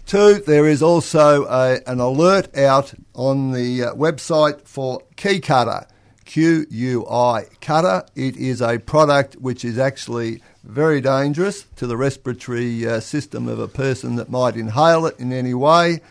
two, 0.06 0.36
there 0.46 0.68
is 0.68 0.82
also 0.82 1.46
a, 1.46 1.80
an 1.88 2.00
alert 2.00 2.56
out 2.58 2.94
on 3.14 3.52
the 3.52 3.84
uh, 3.84 3.94
website 3.94 4.62
for 4.68 5.02
Key 5.16 5.40
Cutter, 5.40 5.86
Q 6.26 6.66
U 6.70 7.08
I 7.08 7.46
Cutter. 7.62 8.06
It 8.16 8.36
is 8.38 8.62
a 8.62 8.80
product 8.80 9.36
which 9.36 9.64
is 9.64 9.78
actually 9.78 10.42
very 10.64 11.02
dangerous 11.02 11.64
to 11.76 11.86
the 11.88 11.98
respiratory 11.98 12.88
uh, 12.88 13.00
system 13.00 13.48
of 13.48 13.60
a 13.60 13.68
person 13.68 14.16
that 14.16 14.30
might 14.30 14.56
inhale 14.56 15.06
it 15.06 15.20
in 15.20 15.34
any 15.34 15.54
way. 15.54 16.02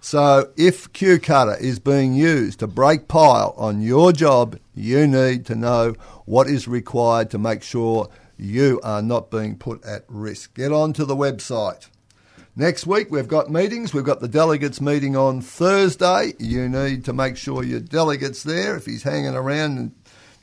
So, 0.00 0.50
if 0.56 0.92
Q 0.92 1.18
Cutter 1.18 1.56
is 1.56 1.78
being 1.78 2.14
used 2.14 2.60
to 2.60 2.66
break 2.66 3.08
pile 3.08 3.52
on 3.56 3.82
your 3.82 4.12
job, 4.12 4.58
you 4.74 5.06
need 5.06 5.44
to 5.46 5.56
know 5.56 5.94
what 6.24 6.48
is 6.48 6.68
required 6.68 7.30
to 7.30 7.38
make 7.38 7.62
sure 7.62 8.08
you 8.38 8.80
are 8.84 9.02
not 9.02 9.30
being 9.30 9.58
put 9.58 9.84
at 9.84 10.04
risk. 10.08 10.54
Get 10.54 10.72
onto 10.72 11.04
the 11.04 11.16
website. 11.16 11.88
Next 12.54 12.86
week, 12.86 13.10
we've 13.10 13.28
got 13.28 13.50
meetings. 13.50 13.92
We've 13.92 14.04
got 14.04 14.20
the 14.20 14.28
delegates 14.28 14.80
meeting 14.80 15.16
on 15.16 15.40
Thursday. 15.40 16.32
You 16.38 16.68
need 16.68 17.04
to 17.04 17.12
make 17.12 17.36
sure 17.36 17.62
your 17.62 17.80
delegate's 17.80 18.42
there. 18.42 18.76
If 18.76 18.86
he's 18.86 19.02
hanging 19.04 19.34
around 19.34 19.78
and 19.78 19.97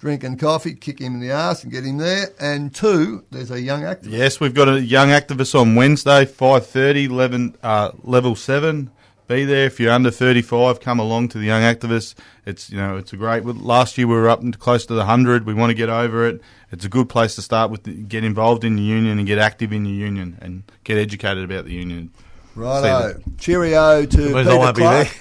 drinking 0.05 0.37
coffee, 0.37 0.75
kick 0.75 0.99
him 0.99 1.15
in 1.15 1.19
the 1.19 1.31
ass 1.31 1.63
and 1.63 1.71
get 1.71 1.83
him 1.83 1.97
there. 1.97 2.27
And 2.39 2.73
two, 2.73 3.25
there's 3.31 3.49
a 3.49 3.59
young 3.59 3.81
activist. 3.81 4.11
Yes, 4.11 4.39
we've 4.39 4.53
got 4.53 4.69
a 4.69 4.79
young 4.79 5.09
activist 5.09 5.59
on 5.59 5.73
Wednesday, 5.73 6.25
five 6.25 6.67
thirty, 6.67 7.07
level 7.07 7.53
uh, 7.63 7.91
level 8.03 8.35
seven. 8.35 8.91
Be 9.27 9.45
there 9.45 9.65
if 9.65 9.79
you're 9.79 9.91
under 9.91 10.11
thirty 10.11 10.43
five. 10.43 10.79
Come 10.79 10.99
along 10.99 11.29
to 11.29 11.39
the 11.39 11.45
young 11.45 11.63
activist. 11.63 12.13
It's 12.45 12.69
you 12.69 12.77
know 12.77 12.97
it's 12.97 13.13
a 13.13 13.17
great. 13.17 13.45
Last 13.45 13.97
year 13.97 14.05
we 14.05 14.13
were 14.13 14.29
up 14.29 14.43
close 14.59 14.85
to 14.85 14.93
the 14.93 15.05
hundred. 15.05 15.47
We 15.47 15.55
want 15.55 15.71
to 15.71 15.75
get 15.75 15.89
over 15.89 16.27
it. 16.27 16.39
It's 16.71 16.85
a 16.85 16.89
good 16.89 17.09
place 17.09 17.33
to 17.35 17.41
start 17.41 17.71
with. 17.71 17.83
The, 17.83 17.93
get 17.93 18.23
involved 18.23 18.63
in 18.63 18.75
the 18.75 18.83
union 18.83 19.17
and 19.17 19.25
get 19.25 19.39
active 19.39 19.73
in 19.73 19.85
the 19.85 19.89
union 19.89 20.37
and 20.39 20.61
get 20.83 20.99
educated 20.99 21.43
about 21.43 21.65
the 21.65 21.73
union. 21.73 22.11
Righto. 22.53 23.19
Cheerio 23.39 24.05
to 24.05 24.33
Whereas 24.33 24.47
I 24.47 24.51
Peter 24.51 24.59
won't 24.59 24.75
be 24.75 24.81
Clark. 24.83 25.17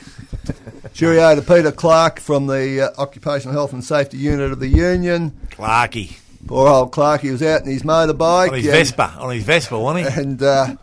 Cheerio 0.94 1.34
to 1.34 1.42
Peter 1.42 1.72
Clark 1.72 2.20
from 2.20 2.46
the 2.46 2.82
uh, 2.82 3.02
Occupational 3.02 3.52
Health 3.52 3.72
and 3.72 3.82
Safety 3.82 4.16
Unit 4.16 4.52
of 4.52 4.60
the 4.60 4.68
Union. 4.68 5.32
Clarky 5.50 6.16
Poor 6.46 6.68
old 6.68 6.92
Clark, 6.92 7.22
he 7.22 7.30
was 7.32 7.42
out 7.42 7.62
in 7.62 7.66
his 7.68 7.82
motorbike. 7.82 8.48
on 8.50 8.54
his 8.54 8.66
and- 8.66 8.74
Vespa, 8.74 9.16
on 9.18 9.34
his 9.34 9.42
Vespa, 9.42 9.76
wasn't 9.76 10.12
he? 10.12 10.20
and 10.20 10.40
uh, 10.40 10.76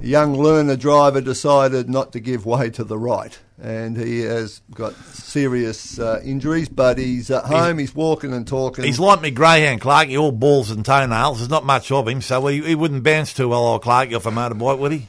a 0.00 0.06
young 0.06 0.34
learner 0.34 0.76
driver 0.76 1.20
decided 1.20 1.90
not 1.90 2.12
to 2.12 2.20
give 2.20 2.46
way 2.46 2.70
to 2.70 2.82
the 2.82 2.96
right, 2.96 3.38
and 3.60 3.96
he 3.98 4.20
has 4.20 4.62
got 4.74 4.94
serious 4.94 5.98
uh, 5.98 6.22
injuries. 6.24 6.70
But 6.70 6.96
he's 6.96 7.30
at 7.30 7.44
home. 7.44 7.76
He's, 7.78 7.94
walking 7.94 8.32
and 8.32 8.46
talking. 8.46 8.84
He's 8.84 9.00
like 9.00 9.20
me 9.20 9.32
greyhound, 9.32 9.82
Clarky, 9.82 10.18
all 10.18 10.32
balls 10.32 10.70
and 10.70 10.82
toenails. 10.82 11.38
There's 11.38 11.50
not 11.50 11.66
much 11.66 11.90
of 11.90 12.08
him, 12.08 12.22
so 12.22 12.46
he, 12.46 12.62
he 12.62 12.74
wouldn't 12.74 13.02
bounce 13.02 13.34
too 13.34 13.48
well, 13.48 13.66
old 13.66 13.82
Clarky, 13.82 14.16
off 14.16 14.24
a 14.24 14.30
motorbike, 14.30 14.78
would 14.78 14.92
he? 14.92 15.08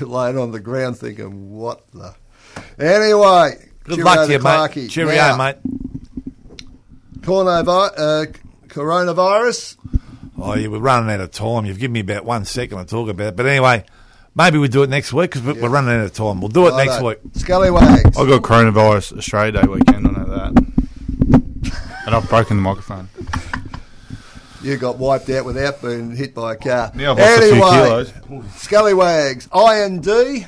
laying 0.04 0.36
on 0.38 0.50
the 0.50 0.60
ground, 0.60 0.98
thinking, 0.98 1.54
"What 1.56 1.84
the?" 1.92 2.14
Anyway, 2.78 3.67
Good 3.88 3.96
cheerio 3.96 4.04
luck 4.04 4.26
to 4.26 4.32
you, 4.32 4.38
Clarkie. 4.38 4.76
mate. 4.82 4.90
Cheerio, 4.90 5.14
Now, 5.16 5.36
mate. 5.36 5.56
Coronavi- 7.20 7.92
uh, 7.98 8.26
coronavirus. 8.68 9.76
Oh, 10.40 10.54
yeah, 10.54 10.68
we're 10.68 10.78
running 10.78 11.10
out 11.10 11.20
of 11.20 11.30
time. 11.32 11.66
You've 11.66 11.78
given 11.78 11.92
me 11.94 12.00
about 12.00 12.24
one 12.24 12.44
second 12.44 12.78
to 12.78 12.84
talk 12.84 13.08
about 13.08 13.28
it. 13.28 13.36
But 13.36 13.46
anyway, 13.46 13.84
maybe 14.34 14.58
we 14.58 14.68
do 14.68 14.82
it 14.84 14.90
next 14.90 15.12
week 15.12 15.32
because 15.32 15.42
we're, 15.42 15.60
we're 15.60 15.68
running 15.68 15.94
out 15.94 16.04
of 16.04 16.12
time. 16.14 16.40
We'll 16.40 16.48
do 16.48 16.68
it 16.68 16.76
next 16.76 17.00
Righto. 17.02 17.08
week. 17.08 17.18
Scallywags. 17.34 18.16
I 18.16 18.26
got 18.26 18.42
coronavirus 18.42 19.18
Australia 19.18 19.52
Day 19.62 19.66
weekend. 19.68 20.06
I 20.06 20.10
know 20.10 20.24
that, 20.26 20.72
and 22.06 22.14
I've 22.14 22.28
broken 22.28 22.56
the 22.56 22.62
microphone. 22.62 23.08
You 24.62 24.76
got 24.76 24.98
wiped 24.98 25.28
out 25.30 25.44
without 25.44 25.80
being 25.82 26.14
hit 26.16 26.34
by 26.34 26.54
a 26.54 26.56
car. 26.56 26.90
Yeah, 26.96 27.12
I've 27.12 27.18
lost 27.18 27.38
a 27.38 27.42
few 27.42 27.54
kilos. 27.60 28.12
Scallywags. 28.56 29.48
I 29.52 29.78
and 29.78 30.02
D. 30.02 30.46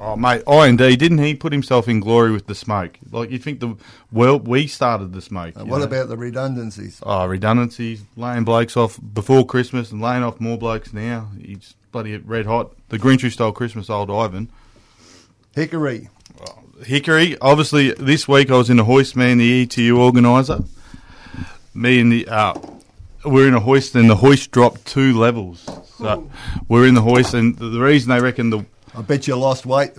Oh 0.00 0.16
mate, 0.16 0.42
I 0.46 0.68
and 0.68 0.78
D 0.78 0.96
didn't 0.96 1.18
he 1.18 1.34
put 1.34 1.52
himself 1.52 1.86
in 1.86 2.00
glory 2.00 2.32
with 2.32 2.46
the 2.46 2.54
smoke? 2.54 2.98
Like 3.10 3.30
you 3.30 3.38
think 3.38 3.60
the 3.60 3.76
well 4.10 4.38
we 4.38 4.66
started 4.66 5.12
the 5.12 5.20
smoke. 5.20 5.54
And 5.56 5.68
what 5.68 5.78
know? 5.78 5.84
about 5.84 6.08
the 6.08 6.16
redundancies? 6.16 7.00
oh 7.02 7.26
redundancies, 7.26 8.02
laying 8.16 8.44
blokes 8.44 8.76
off 8.76 8.98
before 9.12 9.44
Christmas 9.44 9.92
and 9.92 10.00
laying 10.00 10.22
off 10.22 10.40
more 10.40 10.56
blokes 10.56 10.94
now? 10.94 11.28
He's 11.38 11.74
bloody 11.92 12.16
red 12.16 12.46
hot. 12.46 12.72
The 12.88 12.98
Grinch 12.98 13.20
who 13.20 13.28
stole 13.28 13.52
Christmas, 13.52 13.90
old 13.90 14.10
Ivan. 14.10 14.50
Hickory. 15.54 16.08
Hickory. 16.84 17.36
Obviously, 17.40 17.90
this 17.92 18.26
week 18.26 18.50
I 18.50 18.56
was 18.56 18.70
in 18.70 18.78
the 18.78 18.84
hoist, 18.84 19.14
man, 19.14 19.36
the 19.36 19.66
ETU 19.66 19.98
organizer. 19.98 20.60
Me 21.74 22.00
and 22.00 22.10
the 22.10 22.26
uh, 22.28 22.54
we're 23.24 23.48
in 23.48 23.54
a 23.54 23.60
hoist, 23.60 23.94
and 23.94 24.08
the 24.08 24.16
hoist 24.16 24.50
dropped 24.50 24.86
two 24.86 25.18
levels. 25.18 25.68
So 25.98 26.30
we're 26.68 26.86
in 26.86 26.94
the 26.94 27.02
hoist, 27.02 27.34
and 27.34 27.58
the 27.58 27.80
reason 27.80 28.08
they 28.08 28.20
reckon 28.20 28.48
the 28.48 28.64
I 28.94 29.02
bet 29.02 29.26
you 29.28 29.36
lost 29.36 29.66
weight. 29.66 29.92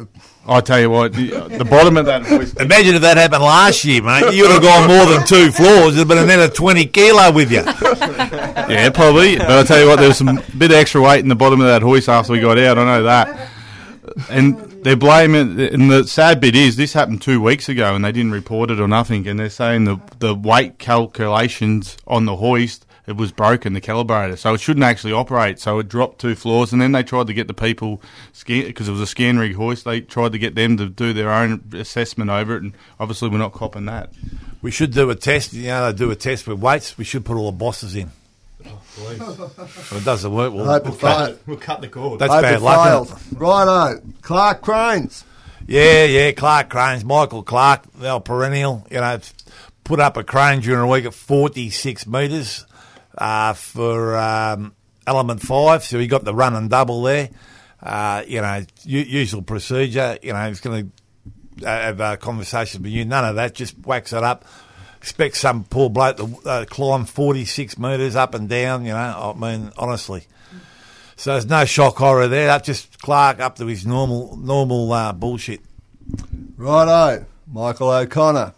I 0.45 0.59
tell 0.59 0.79
you 0.79 0.89
what, 0.89 1.13
the, 1.13 1.33
uh, 1.33 1.47
the 1.47 1.63
bottom 1.63 1.95
of 1.97 2.05
that 2.07 2.23
hoist. 2.23 2.59
Imagine 2.59 2.95
if 2.95 3.01
that 3.01 3.15
happened 3.15 3.43
last 3.43 3.85
year, 3.85 4.01
mate. 4.03 4.33
You'd 4.33 4.51
have 4.51 4.61
gone 4.61 4.87
more 4.87 5.05
than 5.05 5.25
two 5.25 5.51
floors. 5.51 5.95
There'd 5.95 6.07
been 6.07 6.17
another 6.17 6.49
20 6.49 6.87
kilo 6.87 7.31
with 7.31 7.51
you. 7.51 7.63
Yeah, 8.71 8.89
probably. 8.89 9.37
But 9.37 9.51
I 9.51 9.63
tell 9.63 9.79
you 9.79 9.87
what, 9.87 9.99
there 9.99 10.07
was 10.07 10.17
some 10.17 10.41
bit 10.57 10.71
of 10.71 10.77
extra 10.77 11.01
weight 11.01 11.19
in 11.19 11.29
the 11.29 11.35
bottom 11.35 11.61
of 11.61 11.67
that 11.67 11.81
hoist 11.81 12.09
after 12.09 12.33
we 12.33 12.39
got 12.39 12.57
out. 12.57 12.77
I 12.77 12.85
know 12.85 13.03
that. 13.03 13.49
And 14.29 14.57
they're 14.83 14.95
blaming. 14.95 15.59
And 15.59 15.89
the 15.91 16.05
sad 16.05 16.41
bit 16.41 16.55
is, 16.55 16.75
this 16.75 16.93
happened 16.93 17.21
two 17.21 17.41
weeks 17.41 17.69
ago, 17.69 17.95
and 17.95 18.03
they 18.03 18.11
didn't 18.11 18.31
report 18.31 18.71
it 18.71 18.79
or 18.79 18.87
nothing. 18.87 19.27
And 19.27 19.39
they're 19.39 19.49
saying 19.49 19.85
the 19.85 19.99
the 20.19 20.35
weight 20.35 20.79
calculations 20.79 21.97
on 22.07 22.25
the 22.25 22.37
hoist 22.37 22.85
it 23.07 23.17
was 23.17 23.31
broken, 23.31 23.73
the 23.73 23.81
calibrator, 23.81 24.37
so 24.37 24.53
it 24.53 24.59
shouldn't 24.59 24.83
actually 24.83 25.13
operate. 25.13 25.59
So 25.59 25.79
it 25.79 25.87
dropped 25.89 26.19
two 26.19 26.35
floors, 26.35 26.71
and 26.71 26.81
then 26.81 26.91
they 26.91 27.03
tried 27.03 27.27
to 27.27 27.33
get 27.33 27.47
the 27.47 27.53
people 27.53 28.01
because 28.45 28.87
it 28.87 28.91
was 28.91 29.01
a 29.01 29.07
scan 29.07 29.39
rig 29.39 29.55
hoist. 29.55 29.85
They 29.85 30.01
tried 30.01 30.33
to 30.33 30.37
get 30.39 30.55
them 30.55 30.77
to 30.77 30.87
do 30.87 31.11
their 31.13 31.31
own 31.31 31.63
assessment 31.73 32.29
over 32.29 32.55
it, 32.55 32.63
and 32.63 32.73
obviously 32.99 33.29
we're 33.29 33.39
not 33.39 33.53
copping 33.53 33.85
that. 33.85 34.11
We 34.61 34.69
should 34.71 34.93
do 34.93 35.09
a 35.09 35.15
test. 35.15 35.53
You 35.53 35.67
know, 35.67 35.91
they 35.91 35.97
do 35.97 36.11
a 36.11 36.15
test 36.15 36.47
with 36.47 36.59
weights. 36.59 36.97
We 36.97 37.03
should 37.03 37.25
put 37.25 37.37
all 37.37 37.51
the 37.51 37.57
bosses 37.57 37.95
in. 37.95 38.11
If 38.63 39.93
it 39.93 40.05
doesn't 40.05 40.31
work, 40.31 40.53
we'll, 40.53 40.65
we'll 40.65 40.95
cut 40.95 41.31
it. 41.31 41.41
We'll 41.47 41.57
cut 41.57 41.81
the 41.81 41.87
cord. 41.87 42.19
That's 42.19 42.31
Hope 42.31 42.43
bad 42.43 42.53
it 42.55 42.61
luck. 42.61 42.87
fails. 42.87 43.11
isn't? 43.25 43.39
Righto. 43.39 44.01
Clark 44.21 44.61
Cranes. 44.61 45.23
Yeah, 45.67 46.05
yeah, 46.05 46.31
Clark 46.31 46.69
Cranes, 46.69 47.03
Michael 47.05 47.43
Clark, 47.43 47.83
the 47.93 48.09
old 48.09 48.25
perennial, 48.25 48.85
you 48.91 48.97
know, 48.97 49.19
put 49.83 49.99
up 49.99 50.17
a 50.17 50.23
crane 50.23 50.59
during 50.59 50.81
a 50.81 50.87
week 50.87 51.05
at 51.05 51.13
46 51.13 52.07
metres 52.07 52.65
uh, 53.21 53.53
for 53.53 54.17
um, 54.17 54.73
element 55.05 55.41
five, 55.41 55.83
so 55.83 55.99
he 55.99 56.07
got 56.07 56.23
the 56.23 56.33
run 56.33 56.55
and 56.55 56.69
double 56.69 57.03
there. 57.03 57.29
Uh, 57.81 58.23
you 58.27 58.41
know, 58.41 58.63
u- 58.83 58.99
usual 58.99 59.41
procedure, 59.43 60.17
you 60.21 60.33
know, 60.33 60.47
he's 60.47 60.59
going 60.59 60.91
to 61.59 61.65
have 61.67 61.99
a 61.99 62.17
conversation 62.17 62.81
with 62.83 62.91
you, 62.91 63.05
none 63.05 63.23
of 63.25 63.35
that, 63.35 63.53
just 63.55 63.77
wax 63.85 64.13
it 64.13 64.23
up. 64.23 64.45
Expect 64.97 65.35
some 65.35 65.63
poor 65.63 65.89
bloke 65.89 66.17
to 66.17 66.37
uh, 66.47 66.65
climb 66.65 67.05
46 67.05 67.77
metres 67.79 68.15
up 68.15 68.35
and 68.35 68.47
down, 68.47 68.85
you 68.85 68.91
know, 68.93 69.33
I 69.35 69.39
mean, 69.39 69.71
honestly. 69.77 70.23
So 71.15 71.31
there's 71.33 71.45
no 71.47 71.65
shock 71.65 71.97
horror 71.97 72.27
there. 72.27 72.47
That's 72.47 72.65
just 72.65 72.99
Clark 73.01 73.39
up 73.39 73.55
to 73.57 73.65
his 73.67 73.85
normal 73.85 74.35
normal 74.37 74.91
uh, 74.91 75.13
bullshit. 75.13 75.61
Righto. 76.57 77.25
Michael 77.51 77.89
O'Connor. 77.89 78.53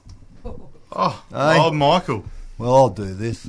Oh, 0.95 1.23
Hey. 1.31 1.59
old 1.59 1.75
Michael. 1.75 2.23
Well, 2.57 2.75
I'll 2.75 2.89
do 2.89 3.13
this. 3.13 3.47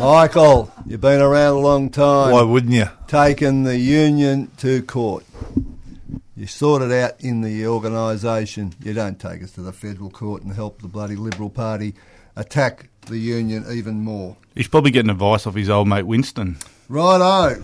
Michael, 0.00 0.72
you've 0.86 1.02
been 1.02 1.20
around 1.20 1.56
a 1.56 1.58
long 1.58 1.90
time. 1.90 2.32
Why 2.32 2.40
wouldn't 2.40 2.72
you? 2.72 2.86
Taken 3.06 3.64
the 3.64 3.76
union 3.76 4.50
to 4.56 4.80
court. 4.80 5.26
You 6.34 6.46
sort 6.46 6.80
it 6.80 6.90
out 6.90 7.20
in 7.20 7.42
the 7.42 7.66
organisation. 7.66 8.72
You 8.82 8.94
don't 8.94 9.20
take 9.20 9.42
us 9.42 9.50
to 9.52 9.60
the 9.60 9.74
federal 9.74 10.08
court 10.08 10.42
and 10.42 10.54
help 10.54 10.80
the 10.80 10.88
bloody 10.88 11.16
Liberal 11.16 11.50
Party 11.50 11.94
attack 12.34 12.88
the 13.08 13.18
union 13.18 13.66
even 13.70 14.00
more. 14.00 14.38
He's 14.54 14.68
probably 14.68 14.90
getting 14.90 15.10
advice 15.10 15.46
off 15.46 15.54
his 15.54 15.68
old 15.68 15.86
mate 15.86 16.04
Winston. 16.04 16.56
Righto. 16.88 17.62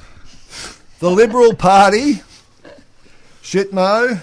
The 0.99 1.11
Liberal 1.11 1.55
Party, 1.55 2.21
Shitmo, 3.43 4.21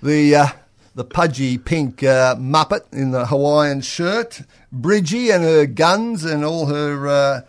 the 0.00 0.36
uh, 0.36 0.46
the 0.94 1.04
pudgy 1.04 1.56
pink 1.58 2.02
uh, 2.02 2.34
muppet 2.36 2.82
in 2.92 3.10
the 3.12 3.26
Hawaiian 3.26 3.80
shirt, 3.80 4.42
Bridgie 4.72 5.30
and 5.30 5.44
her 5.44 5.66
guns 5.66 6.24
and 6.24 6.44
all 6.44 6.66
her 6.66 7.08
uh, 7.08 7.40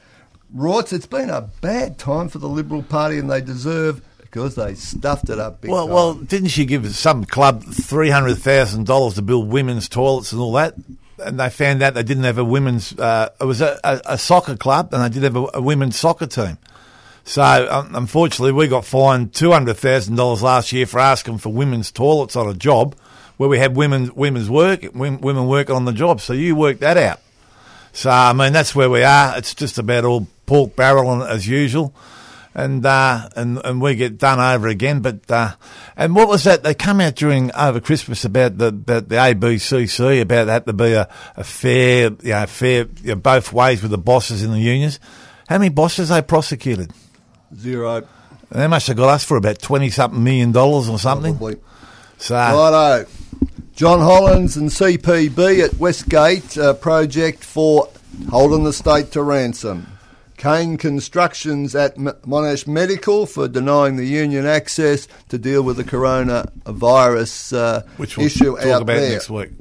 rorts. 0.56 0.94
It's 0.94 1.08
been 1.08 1.30
a 1.30 1.42
bad 1.62 1.98
time 1.98 2.30
for 2.30 2.38
the 2.40 2.48
Liberal 2.50 2.84
Party, 2.84 3.18
and 3.18 3.30
they 3.30 3.42
deserve 3.42 4.02
because 4.20 4.56
they 4.56 4.76
stuffed 4.76 5.30
it 5.30 5.40
up 5.40 5.62
big 5.62 5.72
Well, 5.72 5.86
time. 5.88 5.94
well, 5.94 6.14
didn't 6.14 6.50
she 6.50 6.66
give 6.66 6.88
some 6.96 7.26
club 7.26 7.64
three 7.64 8.10
hundred 8.12 8.36
thousand 8.36 8.86
dollars 8.86 9.16
to 9.16 9.22
build 9.22 9.50
women's 9.50 9.90
toilets 9.90 10.32
and 10.32 10.40
all 10.42 10.54
that? 10.54 10.76
And 11.18 11.40
they 11.40 11.50
found 11.50 11.84
out 11.84 11.94
they 11.94 12.04
didn't 12.04 12.24
have 12.24 12.38
a 12.38 12.44
women's. 12.46 12.98
Uh, 12.98 13.30
it 13.40 13.46
was 13.46 13.62
a, 13.62 13.80
a, 13.84 14.02
a 14.06 14.18
soccer 14.18 14.56
club, 14.56 14.94
and 14.94 15.04
they 15.04 15.10
did 15.10 15.24
have 15.24 15.36
a, 15.36 15.48
a 15.56 15.62
women's 15.62 15.96
soccer 15.98 16.28
team. 16.28 16.58
So 17.24 17.44
um, 17.70 17.94
unfortunately, 17.94 18.52
we 18.54 18.68
got 18.68 18.86
fined 18.86 19.34
two 19.34 19.52
hundred 19.52 19.76
thousand 19.78 20.16
dollars 20.16 20.42
last 20.42 20.72
year 20.72 20.86
for 20.86 21.00
asking 21.00 21.40
for 21.40 21.50
women's 21.54 21.92
toilets 21.92 22.36
on 22.36 22.48
a 22.48 22.54
job 22.54 22.96
where 23.42 23.50
we 23.50 23.58
had 23.58 23.76
women 23.76 24.14
women's 24.14 24.52
work 24.52 24.84
women, 24.94 25.20
women 25.20 25.48
working 25.48 25.76
on 25.76 25.86
the 25.86 25.92
job. 25.92 26.22
So 26.22 26.32
you 26.32 26.56
work 26.56 26.78
that 26.82 26.96
out. 26.96 27.20
So 27.92 28.12
I 28.12 28.34
mean, 28.34 28.54
that's 28.54 28.76
where 28.76 28.88
we 28.88 29.02
are. 29.02 29.36
It's 29.36 29.56
just 29.56 29.80
about 29.80 30.06
all 30.06 30.28
pork 30.46 30.76
barrel 30.76 31.24
as 31.24 31.48
usual, 31.48 31.92
and 32.54 32.86
uh, 32.86 33.30
and 33.36 33.60
and 33.66 33.82
we 33.82 33.96
get 33.96 34.20
done 34.20 34.40
over 34.40 34.68
again. 34.68 35.00
But 35.00 35.22
uh, 35.32 35.54
and 35.98 36.16
what 36.16 36.28
was 36.28 36.44
that? 36.44 36.62
They 36.62 36.76
come 36.76 37.02
out 37.02 37.16
during 37.16 37.52
over 37.56 37.80
Christmas 37.80 38.26
about 38.26 38.60
the 38.60 38.68
about 38.68 39.10
the 39.10 39.16
ABCC 39.16 40.22
about 40.22 40.46
that 40.46 40.68
to 40.68 40.74
be 40.74 40.94
a, 40.94 41.10
a 41.36 41.44
fair, 41.44 42.12
you 42.22 42.34
know, 42.34 42.46
fair 42.46 42.86
you 43.02 43.08
know, 43.08 43.16
both 43.16 43.52
ways 43.52 43.82
with 43.82 43.90
the 43.90 43.98
bosses 43.98 44.44
in 44.44 44.52
the 44.52 44.60
unions. 44.60 45.00
How 45.50 45.58
many 45.58 45.70
bosses 45.70 46.10
they 46.10 46.22
prosecuted? 46.22 46.94
Zero. 47.58 48.08
They 48.52 48.68
must 48.68 48.86
have 48.86 48.98
got 48.98 49.10
us 49.10 49.24
for 49.24 49.38
about 49.38 49.58
twenty 49.58 49.90
something 49.90 50.24
million 50.24 50.52
dollars 50.52 50.88
or 50.88 51.00
something. 51.00 51.36
Probably. 51.36 51.58
So 52.20 52.36
Righto. 52.36 53.08
John 53.76 54.00
Holland 54.00 54.56
and 54.58 54.70
CPB 54.70 55.64
at 55.64 55.76
Westgate 55.76 56.58
uh, 56.58 56.74
project 56.74 57.44
for 57.44 57.90
holding 58.30 58.64
the 58.64 58.74
state 58.74 59.12
to 59.14 59.24
ransom. 59.24 59.88
Kane 60.38 60.78
Constructions 60.78 61.76
at 61.76 61.96
Monash 61.98 62.68
Medical 62.68 63.26
for 63.28 63.48
denying 63.48 63.96
the 63.96 64.06
union 64.06 64.46
access 64.46 65.08
to 65.30 65.38
deal 65.38 65.62
with 65.62 65.78
the 65.78 65.84
coronavirus 65.84 67.56
uh, 67.58 67.82
which 67.98 68.18
we'll 68.18 68.26
issue 68.26 68.56
talk 68.58 68.66
out 68.66 68.82
about 68.82 68.96
there. 68.96 69.12
next 69.12 69.30
week. 69.30 69.52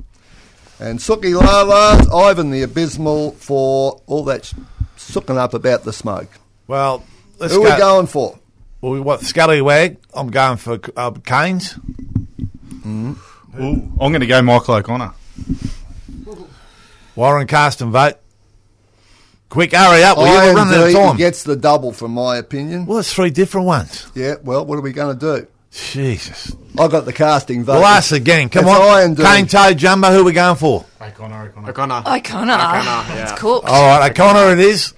And 0.79 0.99
Suki 0.99 1.35
Lala, 1.39 2.03
Ivan 2.31 2.51
the 2.51 2.63
Abysmal 2.63 3.33
for 3.33 4.01
all 4.07 4.25
that 4.25 4.47
sh- 4.47 4.55
sooking 4.97 5.37
up 5.37 5.53
about 5.53 5.85
the 5.85 5.93
smoke. 5.93 6.31
Well, 6.67 7.05
let's 7.39 7.53
Who 7.55 7.63
go. 7.63 7.69
are 7.69 7.75
we 7.75 7.79
going 7.79 8.07
for? 8.07 8.39
Well, 8.81 8.93
we 8.93 9.01
what 9.01 9.21
Scallywag? 9.21 9.99
I'm 10.15 10.31
going 10.31 10.57
for 10.57 10.81
uh, 10.97 11.11
Canes. 11.11 11.79
Ooh, 13.59 13.91
I'm 14.01 14.13
going 14.13 14.21
to 14.21 14.27
go 14.27 14.41
Michael 14.43 14.75
O'Connor. 14.77 15.13
Warren 17.17 17.47
Carsten 17.47 17.91
vote. 17.91 18.15
Quick, 19.49 19.73
hurry 19.73 20.05
up! 20.05 20.17
Will 20.17 20.27
you? 20.27 20.33
We're 20.33 20.55
running 20.55 20.75
out 20.75 20.81
of 20.83 20.87
IND 20.91 20.97
time. 20.97 21.17
gets 21.17 21.43
the 21.43 21.57
double, 21.57 21.93
from 21.93 22.13
my 22.13 22.37
opinion. 22.37 22.87
Well, 22.87 22.99
it's 22.99 23.13
three 23.13 23.31
different 23.31 23.67
ones. 23.67 24.07
Yeah, 24.15 24.37
well, 24.45 24.65
what 24.65 24.79
are 24.79 24.83
we 24.83 24.93
going 24.93 25.19
to 25.19 25.39
do? 25.41 25.47
Jesus. 25.73 26.55
I 26.79 26.87
got 26.89 27.05
the 27.05 27.13
casting 27.13 27.65
vote. 27.65 27.75
Well, 27.75 27.85
ask 27.85 28.13
again. 28.13 28.49
Come 28.49 28.67
It's 28.67 28.75
on. 28.79 29.03
IND. 29.11 29.17
Cane 29.19 29.47
Toe 29.49 29.73
Jumbo, 29.75 30.09
who 30.13 30.21
are 30.21 30.25
we 30.25 30.33
going 30.33 30.57
for? 30.57 30.85
O'Connor, 31.01 31.49
O'Connor. 31.49 31.69
O'Connor. 31.71 31.95
O'Connor. 32.07 32.53
O'Connor, 32.55 33.15
yeah. 33.15 33.23
It's 33.33 33.41
cooked. 33.41 33.67
All 33.69 33.99
right, 33.99 34.11
O'Connor 34.11 34.53
it 34.53 34.61
is. 34.61 34.95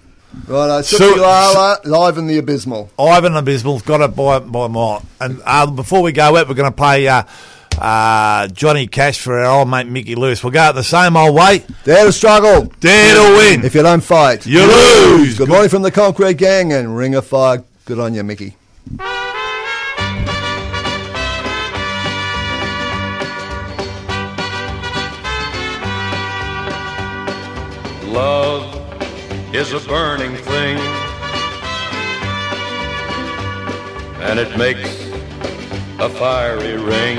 Right, 0.46 0.68
uh, 0.68 0.82
So- 0.82 0.98
Suki 1.14 1.18
Lala, 1.18 2.06
Ivan 2.08 2.26
the 2.26 2.36
Abysmal. 2.38 2.90
Ivan 2.98 3.34
Abysmal's 3.36 3.82
got 3.82 4.02
it 4.02 4.14
by, 4.14 4.38
by 4.40 4.66
a 4.66 4.68
mile. 4.68 5.02
And 5.20 5.40
uh, 5.46 5.66
before 5.70 6.02
we 6.02 6.12
go 6.12 6.36
out, 6.36 6.46
we're 6.48 6.54
going 6.54 6.70
to 6.70 6.76
play 6.76 7.08
uh, 7.08 7.22
uh, 7.78 8.48
Johnny 8.48 8.86
Cash 8.86 9.20
for 9.20 9.38
our 9.38 9.60
old 9.60 9.68
mate 9.68 9.86
Mickey 9.86 10.14
Lewis. 10.14 10.42
We'll 10.42 10.52
go 10.52 10.60
out 10.60 10.74
the 10.74 10.84
same 10.84 11.16
old 11.16 11.34
way. 11.34 11.64
Dare 11.84 12.06
to 12.06 12.12
struggle. 12.12 12.72
Dare 12.80 13.14
to 13.14 13.36
win. 13.36 13.64
If 13.64 13.74
you 13.74 13.82
don't 13.82 14.02
fight, 14.02 14.46
You 14.46 14.60
lose. 14.66 15.38
Good 15.38 15.48
morning 15.48 15.68
from 15.70 15.82
the 15.82 15.90
Concrete 15.90 16.34
Gang 16.38 16.72
and 16.72 16.96
Ring 16.96 17.14
of 17.14 17.26
Fire. 17.26 17.64
Good 17.84 17.98
on 17.98 18.14
you, 18.14 18.22
Mickey. 18.22 18.56
Love 28.04 28.74
is 29.54 29.72
a 29.72 29.80
burning 29.88 30.34
thing, 30.36 30.78
and 34.20 34.38
it 34.38 34.56
makes 34.58 34.88
a 35.98 36.08
fiery 36.10 36.76
ring. 36.76 37.18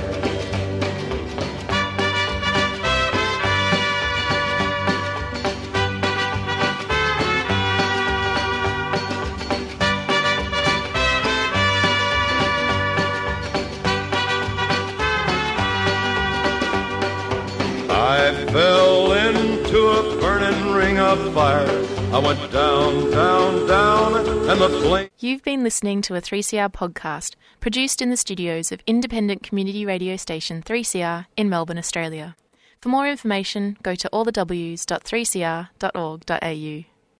Fire. 21.33 21.65
I 22.13 22.19
went 22.19 22.51
down, 22.51 23.09
down, 23.11 23.67
down, 23.67 24.15
and 24.49 24.61
the 24.61 24.69
flame. 24.69 25.09
You've 25.19 25.43
been 25.43 25.63
listening 25.63 26.01
to 26.03 26.15
a 26.15 26.21
3CR 26.21 26.71
podcast 26.71 27.35
produced 27.59 28.01
in 28.01 28.09
the 28.09 28.17
studios 28.17 28.71
of 28.71 28.79
independent 28.85 29.43
community 29.43 29.85
radio 29.85 30.15
station 30.17 30.61
3CR 30.61 31.25
in 31.37 31.49
Melbourne, 31.49 31.77
Australia. 31.77 32.35
For 32.81 32.89
more 32.89 33.07
information, 33.07 33.77
go 33.83 33.95
to 33.95 34.09
allthews.3cr.org.au. 34.11 36.90